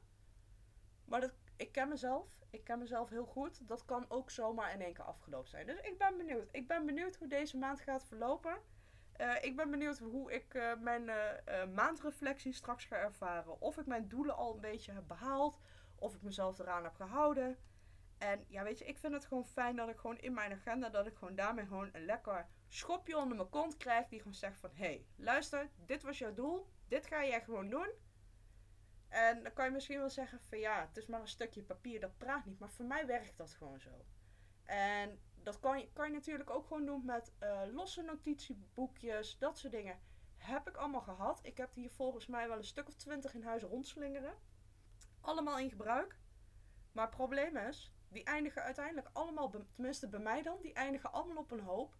Maar 1.06 1.22
dat, 1.22 1.34
ik 1.58 1.72
ken 1.72 1.89
mezelf. 1.89 2.39
Ik 2.50 2.63
ken 2.63 2.80
mezelf 2.80 3.10
heel 3.10 3.26
goed. 3.26 3.68
Dat 3.68 3.86
kan 3.86 4.06
ook 4.10 4.32
zomaar 4.32 4.74
in 4.74 4.82
één 4.82 4.94
keer 4.94 5.04
afgelopen 5.04 5.50
zijn. 5.50 5.65
Dus 5.65 5.80
ik 5.80 5.98
ben 5.98 6.18
benieuwd. 6.18 6.50
Ik 6.52 6.68
ben 6.68 6.86
benieuwd 6.86 7.15
hoe 7.15 7.28
deze 7.28 7.58
maand 7.58 7.82
gaat 7.82 8.06
verlopen. 8.06 8.58
Uh, 9.22 9.44
ik 9.44 9.56
ben 9.56 9.70
benieuwd 9.70 9.98
hoe 9.98 10.34
ik 10.34 10.54
uh, 10.54 10.76
mijn 10.80 11.04
uh, 11.04 11.65
maandreflectie 11.74 12.54
straks 12.54 12.86
ga 12.86 12.96
ervaren. 12.96 13.62
Of 13.62 13.78
ik 13.78 13.86
mijn 13.86 14.08
doelen 14.08 14.36
al 14.36 14.54
een 14.54 14.62
beetje 14.62 14.91
heb 14.91 15.08
behaald. 15.08 15.60
Of 15.96 16.15
ik 16.15 16.22
mezelf 16.22 16.60
eraan 16.60 16.84
heb 16.84 16.96
gehouden. 16.96 17.58
En 18.18 18.46
ja, 18.48 18.63
weet 18.63 18.80
je, 18.80 18.86
ik 18.86 18.98
vind 18.98 19.13
het 19.13 19.26
gewoon 19.26 19.46
fijn 19.46 19.76
dat 19.76 19.89
ik 19.89 19.98
gewoon 19.98 20.18
in 20.18 20.34
mijn 20.34 20.52
agenda, 20.52 20.89
dat 20.89 21.08
ik 21.08 21.15
gewoon 21.15 21.36
daarmee 21.36 21.65
gewoon 21.65 21.89
een 21.91 22.06
lekker 22.06 22.48
schopje 22.68 23.18
onder 23.18 23.38
mijn 23.38 23.50
kont 23.50 23.78
krijg. 23.78 24.08
Die 24.08 24.20
gewoon 24.20 24.34
zegt 24.34 24.60
van, 24.60 24.70
hé, 24.74 24.86
hey, 24.86 25.06
luister, 25.15 25.70
dit 25.86 26.04
was 26.04 26.18
jouw 26.18 26.34
doel. 26.34 26.68
Dit 26.88 27.08
ga 27.08 27.26
jij 27.26 27.41
gewoon 27.41 27.70
doen. 27.70 27.89
En 29.10 29.44
dan 29.44 29.54
kan 29.54 29.65
je 29.65 29.72
misschien 29.72 30.00
wel 30.00 30.10
zeggen 30.10 30.39
van, 30.41 30.60
ja, 30.60 30.86
het 30.88 30.98
is 30.98 31.06
maar 31.06 31.22
een 31.22 31.28
stukje 31.28 31.63
papier, 31.63 32.00
dat 32.00 32.18
praat 32.18 32.46
niet. 32.46 32.60
Maar 32.60 32.70
voor 32.70 32.86
mij 32.86 33.06
werkt 33.06 33.38
dat 33.38 33.54
gewoon 33.54 33.80
zo. 33.80 34.06
En 34.63 35.20
dat 35.36 35.60
kan 35.60 35.80
je, 35.80 35.89
kan 35.94 36.08
je 36.08 36.13
natuurlijk 36.13 36.50
ook 36.50 36.68
gewoon 36.68 36.86
doen 36.86 37.06
met 37.06 37.34
uh, 37.39 37.62
losse 37.72 38.02
notitieboekjes, 38.02 39.38
dat 39.38 39.58
soort 39.58 39.74
dingen. 39.74 40.00
Heb 40.38 40.68
ik 40.68 40.78
allemaal 40.78 41.02
gehad. 41.02 41.39
Ik 41.44 41.58
heb 41.58 41.74
hier 41.74 41.91
volgens 41.91 42.28
mij 42.28 42.48
wel 42.48 42.58
een 42.58 42.63
stuk 42.63 42.88
of 42.88 42.96
twintig 42.96 43.34
in 43.34 43.44
huis 43.44 43.62
rondslingeren. 43.62 44.34
Allemaal 45.22 45.60
in 45.60 45.70
gebruik. 45.70 46.20
Maar 46.91 47.06
het 47.06 47.15
probleem 47.15 47.58
is, 47.58 47.94
die 48.10 48.24
eindigen 48.24 48.63
uiteindelijk 48.63 49.10
allemaal, 49.13 49.50
tenminste 49.74 50.10
bij 50.10 50.20
mij 50.20 50.41
dan, 50.41 50.62
die 50.62 50.74
eindigen 50.74 51.12
allemaal 51.12 51.44
op 51.44 51.52
een 51.52 51.60
hoop. 51.60 51.96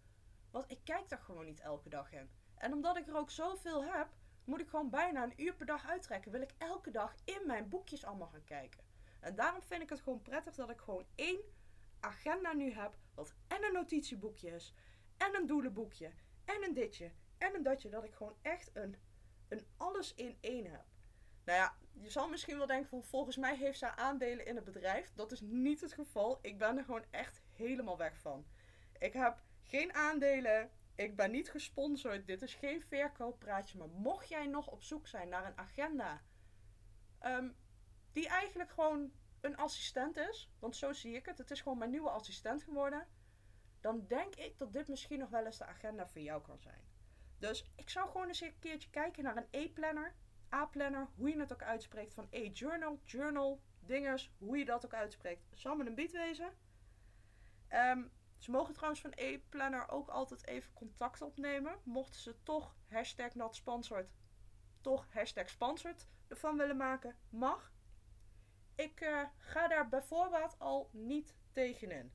Want 0.52 0.72
ik 0.72 0.80
kijk 0.84 1.10
daar 1.10 1.20
gewoon 1.20 1.46
niet 1.46 1.60
elke 1.60 1.89
dag 1.89 2.12
in. 2.12 2.30
En 2.56 2.74
omdat 2.74 2.98
ik 2.98 3.08
er 3.08 3.15
ook 3.15 3.32
zoveel 3.32 3.84
heb, 3.84 4.08
moet 4.46 4.60
ik 4.60 4.70
gewoon 4.70 4.90
bijna 4.90 5.24
een 5.24 5.42
uur 5.42 5.54
per 5.56 5.66
dag 5.66 5.88
uittrekken. 5.90 6.32
Wil 6.32 6.42
ik 6.42 6.54
elke 6.58 6.92
dag 6.92 7.16
in 7.24 7.42
mijn 7.46 7.70
boekjes 7.70 8.06
allemaal 8.06 8.28
gaan 8.28 8.44
kijken. 8.44 8.84
En 9.20 9.36
daarom 9.36 9.62
vind 9.62 9.82
ik 9.82 9.90
het 9.90 10.02
gewoon 10.02 10.22
prettig 10.22 10.56
dat 10.56 10.70
ik 10.70 10.80
gewoon 10.80 11.06
één 11.16 11.42
agenda 12.00 12.54
nu 12.54 12.72
heb. 12.72 12.98
Wat 13.14 13.34
en 13.48 13.64
een 13.64 13.74
notitieboekje 13.74 14.50
is. 14.50 14.74
En 15.18 15.36
een 15.36 15.48
doelenboekje. 15.48 16.12
En 16.46 16.64
een 16.64 16.74
ditje. 16.74 17.12
En 17.38 17.56
een 17.56 17.64
datje. 17.64 17.90
Dat 17.90 18.04
ik 18.04 18.14
gewoon 18.14 18.36
echt 18.42 18.70
een, 18.74 18.96
een 19.48 19.66
alles 19.78 20.14
in 20.14 20.38
één 20.40 20.72
heb. 20.72 20.84
Nou 21.44 21.60
ja, 21.60 21.76
je 21.92 22.10
zal 22.10 22.30
misschien 22.30 22.58
wel 22.58 22.68
denken 22.68 22.90
van 22.90 23.04
volgens 23.04 23.38
mij 23.38 23.58
heeft 23.58 23.80
zij 23.80 23.90
aandelen 23.90 24.46
in 24.46 24.56
het 24.56 24.66
bedrijf. 24.66 25.14
Dat 25.14 25.32
is 25.32 25.42
niet 25.42 25.82
het 25.82 25.94
geval. 25.94 26.40
Ik 26.42 26.58
ben 26.58 26.78
er 26.78 26.84
gewoon 26.84 27.06
echt 27.12 27.42
helemaal 27.54 27.98
weg 27.98 28.18
van. 28.18 28.46
Ik 29.00 29.14
heb 29.14 29.42
geen 29.64 29.94
aandelen. 29.94 30.70
Ik 30.96 31.16
ben 31.16 31.32
niet 31.32 31.50
gesponsord. 31.50 32.28
Dit 32.28 32.42
is 32.42 32.54
geen 32.54 32.82
verkooppraatje. 32.82 33.78
Maar 33.78 33.90
mocht 33.90 34.30
jij 34.30 34.48
nog 34.48 34.68
op 34.68 34.84
zoek 34.84 35.08
zijn 35.08 35.30
naar 35.30 35.46
een 35.46 35.58
agenda 35.58 36.22
ehm, 37.20 37.50
die 38.12 38.28
eigenlijk 38.28 38.72
gewoon 38.72 39.12
een 39.42 39.58
assistent 39.58 40.18
is, 40.18 40.52
want 40.60 40.76
zo 40.76 40.94
zie 40.94 41.16
ik 41.16 41.26
het. 41.26 41.38
Het 41.38 41.52
is 41.52 41.62
gewoon 41.62 41.78
mijn 41.78 41.92
nieuwe 41.92 42.10
assistent 42.10 42.64
geworden. 42.64 43.08
Dan 43.80 44.08
denk 44.08 44.36
ik 44.36 44.58
dat 44.58 44.74
dit 44.74 44.88
misschien 44.88 45.20
nog 45.20 45.30
wel 45.30 45.46
eens 45.46 45.58
de 45.58 45.66
agenda 45.66 46.08
voor 46.08 46.22
jou 46.22 46.42
kan 46.42 46.60
zijn. 46.60 46.82
Dus 47.38 47.72
ik 47.76 47.90
zou 47.90 48.10
gewoon 48.10 48.28
eens 48.28 48.42
een 48.42 48.60
keertje 48.60 48.90
kijken 48.90 49.24
naar 49.24 49.38
een 49.38 49.48
e-planner. 49.52 50.16
A-planner, 50.54 51.08
hoe 51.16 51.30
je 51.30 51.40
het 51.40 51.54
ook 51.54 51.62
uitspreekt, 51.62 52.14
van 52.14 52.28
A-journal, 52.34 53.00
journal, 53.04 53.62
dingers, 53.80 54.32
hoe 54.38 54.58
je 54.58 54.66
dat 54.66 54.86
ook 54.86 54.94
uitspreekt, 54.94 55.64
me 55.64 55.86
een 55.86 55.96
bied 55.96 56.12
wezen. 56.12 56.54
Um, 57.70 58.12
ze 58.46 58.52
mogen 58.52 58.74
trouwens 58.74 59.02
van 59.02 59.12
E-planner 59.16 59.90
ook 59.90 60.10
altijd 60.10 60.48
even 60.48 60.74
contact 60.74 61.22
opnemen. 61.22 61.80
Mochten 61.84 62.20
ze 62.20 62.44
toch 62.44 62.76
hashtag 62.88 63.36
not 63.36 63.64
toch 64.82 65.08
hashtag 65.10 65.50
sponsored 65.50 66.08
ervan 66.28 66.58
willen 66.58 66.78
maken, 66.78 67.16
mag. 67.30 67.72
Ik 68.76 69.02
uh, 69.02 69.24
ga 69.38 69.68
daar 69.68 69.90
bijvoorbeeld 69.90 70.60
al 70.60 70.90
niet 70.92 71.36
tegenin. 71.52 72.12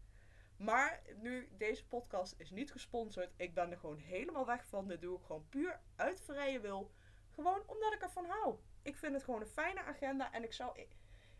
Maar 0.56 1.02
nu, 1.16 1.48
deze 1.56 1.86
podcast 1.86 2.34
is 2.36 2.50
niet 2.50 2.72
gesponsord. 2.72 3.32
Ik 3.36 3.54
ben 3.54 3.70
er 3.70 3.78
gewoon 3.78 3.98
helemaal 3.98 4.46
weg 4.46 4.66
van. 4.66 4.88
Dit 4.88 5.00
doe 5.00 5.18
ik 5.18 5.24
gewoon 5.24 5.48
puur 5.48 5.80
uit 5.96 6.20
vrije 6.20 6.60
wil. 6.60 6.90
Gewoon 7.30 7.62
omdat 7.66 7.92
ik 7.92 8.02
ervan 8.02 8.26
hou. 8.26 8.58
Ik 8.82 8.96
vind 8.96 9.12
het 9.14 9.24
gewoon 9.24 9.40
een 9.40 9.46
fijne 9.46 9.82
agenda. 9.82 10.32
En 10.32 10.42
ik 10.42 10.52
zou, 10.52 10.86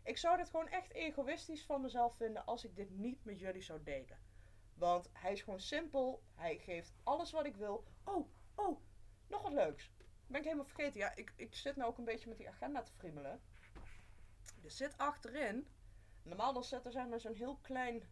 ik 0.03 0.17
zou 0.17 0.37
dit 0.37 0.49
gewoon 0.49 0.67
echt 0.67 0.93
egoïstisch 0.93 1.65
van 1.65 1.81
mezelf 1.81 2.15
vinden 2.15 2.45
als 2.45 2.63
ik 2.63 2.75
dit 2.75 2.89
niet 2.89 3.25
met 3.25 3.39
jullie 3.39 3.61
zou 3.61 3.83
delen. 3.83 4.30
Want 4.73 5.09
hij 5.13 5.31
is 5.31 5.41
gewoon 5.41 5.59
simpel. 5.59 6.23
Hij 6.33 6.57
geeft 6.57 6.93
alles 7.03 7.31
wat 7.31 7.45
ik 7.45 7.55
wil. 7.55 7.83
Oh, 8.03 8.29
oh, 8.55 8.81
nog 9.27 9.41
wat 9.41 9.51
leuks. 9.51 9.91
Ben 10.27 10.39
ik 10.39 10.45
helemaal 10.45 10.65
vergeten. 10.65 10.99
Ja, 10.99 11.15
ik, 11.15 11.33
ik 11.35 11.55
zit 11.55 11.75
nou 11.75 11.89
ook 11.89 11.97
een 11.97 12.05
beetje 12.05 12.29
met 12.29 12.37
die 12.37 12.49
agenda 12.49 12.81
te 12.81 12.93
friemelen. 12.93 13.41
Er 14.63 14.71
zit 14.71 14.97
achterin. 14.97 15.67
Normaal 16.23 16.53
dan 16.53 16.63
zit 16.63 16.85
er 16.85 16.91
zeg 16.91 17.21
zo'n 17.21 17.33
heel 17.33 17.57
klein 17.61 18.03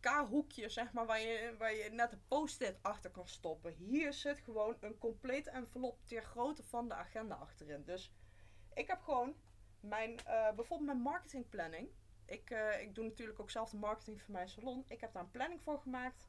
K-hoekje, 0.00 0.68
zeg 0.68 0.92
maar, 0.92 1.06
waar 1.06 1.20
je, 1.20 1.54
waar 1.58 1.74
je 1.74 1.90
net 1.90 2.12
een 2.12 2.26
post-it 2.28 2.78
achter 2.82 3.10
kan 3.10 3.28
stoppen. 3.28 3.72
Hier 3.72 4.12
zit 4.12 4.38
gewoon 4.38 4.76
een 4.80 4.98
complete 4.98 5.50
envelop 5.50 5.98
ter 6.04 6.22
grootte 6.22 6.62
van 6.62 6.88
de 6.88 6.94
agenda 6.94 7.34
achterin. 7.34 7.84
Dus 7.84 8.12
ik 8.74 8.86
heb 8.86 9.00
gewoon 9.00 9.34
mijn, 9.80 10.10
uh, 10.10 10.52
bijvoorbeeld 10.54 10.90
mijn 10.90 11.02
marketingplanning. 11.02 11.88
Ik, 12.28 12.50
uh, 12.50 12.80
ik 12.80 12.94
doe 12.94 13.04
natuurlijk 13.04 13.40
ook 13.40 13.50
zelf 13.50 13.70
de 13.70 13.76
marketing 13.76 14.22
voor 14.22 14.32
mijn 14.32 14.48
salon. 14.48 14.84
Ik 14.88 15.00
heb 15.00 15.12
daar 15.12 15.22
een 15.22 15.30
planning 15.30 15.62
voor 15.62 15.78
gemaakt. 15.78 16.28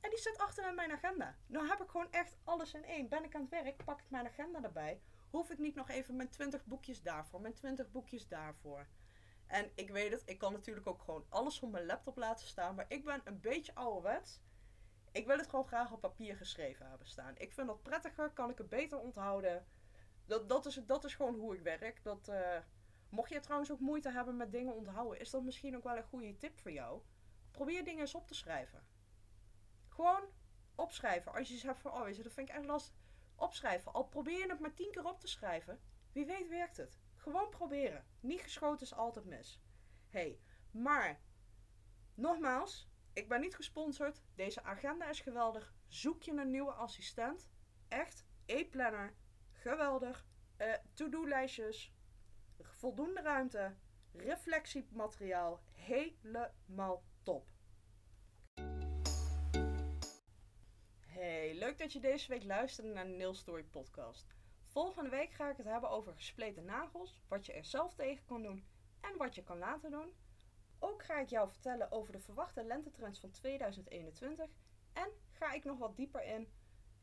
En 0.00 0.10
die 0.10 0.18
zit 0.18 0.38
achter 0.38 0.68
in 0.68 0.74
mijn 0.74 0.92
agenda. 0.92 1.36
Nou 1.46 1.68
heb 1.68 1.80
ik 1.80 1.90
gewoon 1.90 2.12
echt 2.12 2.36
alles 2.44 2.74
in 2.74 2.84
één. 2.84 3.08
Ben 3.08 3.24
ik 3.24 3.34
aan 3.34 3.40
het 3.40 3.50
werk, 3.50 3.84
pak 3.84 4.00
ik 4.00 4.10
mijn 4.10 4.26
agenda 4.26 4.62
erbij. 4.62 5.00
Hoef 5.30 5.50
ik 5.50 5.58
niet 5.58 5.74
nog 5.74 5.88
even 5.88 6.16
mijn 6.16 6.30
20 6.30 6.64
boekjes 6.64 7.02
daarvoor, 7.02 7.40
mijn 7.40 7.54
20 7.54 7.90
boekjes 7.90 8.28
daarvoor. 8.28 8.86
En 9.46 9.70
ik 9.74 9.90
weet 9.90 10.12
het, 10.12 10.22
ik 10.26 10.38
kan 10.38 10.52
natuurlijk 10.52 10.86
ook 10.86 11.02
gewoon 11.02 11.26
alles 11.28 11.60
op 11.60 11.70
mijn 11.70 11.86
laptop 11.86 12.16
laten 12.16 12.46
staan. 12.46 12.74
Maar 12.74 12.84
ik 12.88 13.04
ben 13.04 13.20
een 13.24 13.40
beetje 13.40 13.74
ouderwets. 13.74 14.40
Ik 15.12 15.26
wil 15.26 15.36
het 15.36 15.48
gewoon 15.48 15.66
graag 15.66 15.92
op 15.92 16.00
papier 16.00 16.36
geschreven 16.36 16.88
hebben 16.88 17.06
staan. 17.06 17.34
Ik 17.36 17.52
vind 17.52 17.66
dat 17.66 17.82
prettiger, 17.82 18.30
kan 18.30 18.50
ik 18.50 18.58
het 18.58 18.68
beter 18.68 18.98
onthouden. 18.98 19.66
Dat, 20.26 20.48
dat, 20.48 20.66
is, 20.66 20.80
dat 20.86 21.04
is 21.04 21.14
gewoon 21.14 21.34
hoe 21.34 21.54
ik 21.54 21.62
werk. 21.62 22.02
Dat, 22.02 22.28
eh, 22.28 22.58
mocht 23.12 23.30
je 23.30 23.40
trouwens 23.40 23.72
ook 23.72 23.80
moeite 23.80 24.10
hebben 24.10 24.36
met 24.36 24.52
dingen 24.52 24.74
onthouden, 24.74 25.20
is 25.20 25.30
dat 25.30 25.42
misschien 25.42 25.76
ook 25.76 25.82
wel 25.82 25.96
een 25.96 26.02
goede 26.02 26.36
tip 26.36 26.58
voor 26.58 26.72
jou. 26.72 27.02
Probeer 27.50 27.84
dingen 27.84 28.00
eens 28.00 28.14
op 28.14 28.26
te 28.26 28.34
schrijven. 28.34 28.86
Gewoon 29.88 30.24
opschrijven. 30.74 31.32
Als 31.32 31.48
je 31.48 31.56
zegt 31.56 31.80
van, 31.80 31.92
oh, 31.92 32.04
dat 32.04 32.32
vind 32.32 32.48
ik 32.48 32.54
echt 32.54 32.64
lastig. 32.64 32.94
Opschrijven. 33.36 33.92
Al 33.92 34.04
probeer 34.04 34.38
je 34.38 34.48
het 34.48 34.60
maar 34.60 34.74
tien 34.74 34.90
keer 34.90 35.04
op 35.04 35.20
te 35.20 35.26
schrijven. 35.26 35.80
Wie 36.12 36.26
weet 36.26 36.48
werkt 36.48 36.76
het. 36.76 37.00
Gewoon 37.14 37.48
proberen. 37.48 38.04
Niet 38.20 38.40
geschoten 38.40 38.86
is 38.86 38.94
altijd 38.94 39.24
mis. 39.24 39.62
hey, 40.08 40.40
maar 40.70 41.20
nogmaals, 42.14 42.90
ik 43.12 43.28
ben 43.28 43.40
niet 43.40 43.54
gesponsord. 43.54 44.22
Deze 44.34 44.62
agenda 44.62 45.08
is 45.08 45.20
geweldig. 45.20 45.74
Zoek 45.88 46.22
je 46.22 46.32
een 46.32 46.50
nieuwe 46.50 46.72
assistent. 46.72 47.50
Echt, 47.88 48.26
e-planner. 48.46 49.14
Geweldig. 49.52 50.26
Uh, 50.58 50.74
to-do-lijstjes. 50.94 51.94
Voldoende 52.82 53.20
ruimte. 53.20 53.74
Reflectiemateriaal. 54.12 55.60
Helemaal 55.72 57.02
top. 57.22 57.48
Hey, 61.06 61.54
leuk 61.54 61.78
dat 61.78 61.92
je 61.92 62.00
deze 62.00 62.28
week 62.28 62.44
luisterde 62.44 62.90
naar 62.90 63.04
de 63.04 63.10
Nail 63.10 63.34
Story 63.34 63.64
podcast. 63.64 64.26
Volgende 64.64 65.10
week 65.10 65.32
ga 65.32 65.50
ik 65.50 65.56
het 65.56 65.66
hebben 65.66 65.90
over 65.90 66.14
gespleten 66.14 66.64
nagels, 66.64 67.20
wat 67.28 67.46
je 67.46 67.52
er 67.52 67.64
zelf 67.64 67.94
tegen 67.94 68.24
kan 68.24 68.42
doen 68.42 68.64
en 69.00 69.16
wat 69.16 69.34
je 69.34 69.42
kan 69.42 69.58
laten 69.58 69.90
doen. 69.90 70.12
Ook 70.78 71.02
ga 71.02 71.20
ik 71.20 71.28
jou 71.28 71.50
vertellen 71.50 71.90
over 71.90 72.12
de 72.12 72.20
verwachte 72.20 72.64
lentetrends 72.64 73.20
van 73.20 73.30
2021 73.30 74.50
en 74.92 75.08
ga 75.30 75.52
ik 75.52 75.64
nog 75.64 75.78
wat 75.78 75.96
dieper 75.96 76.24
in 76.24 76.48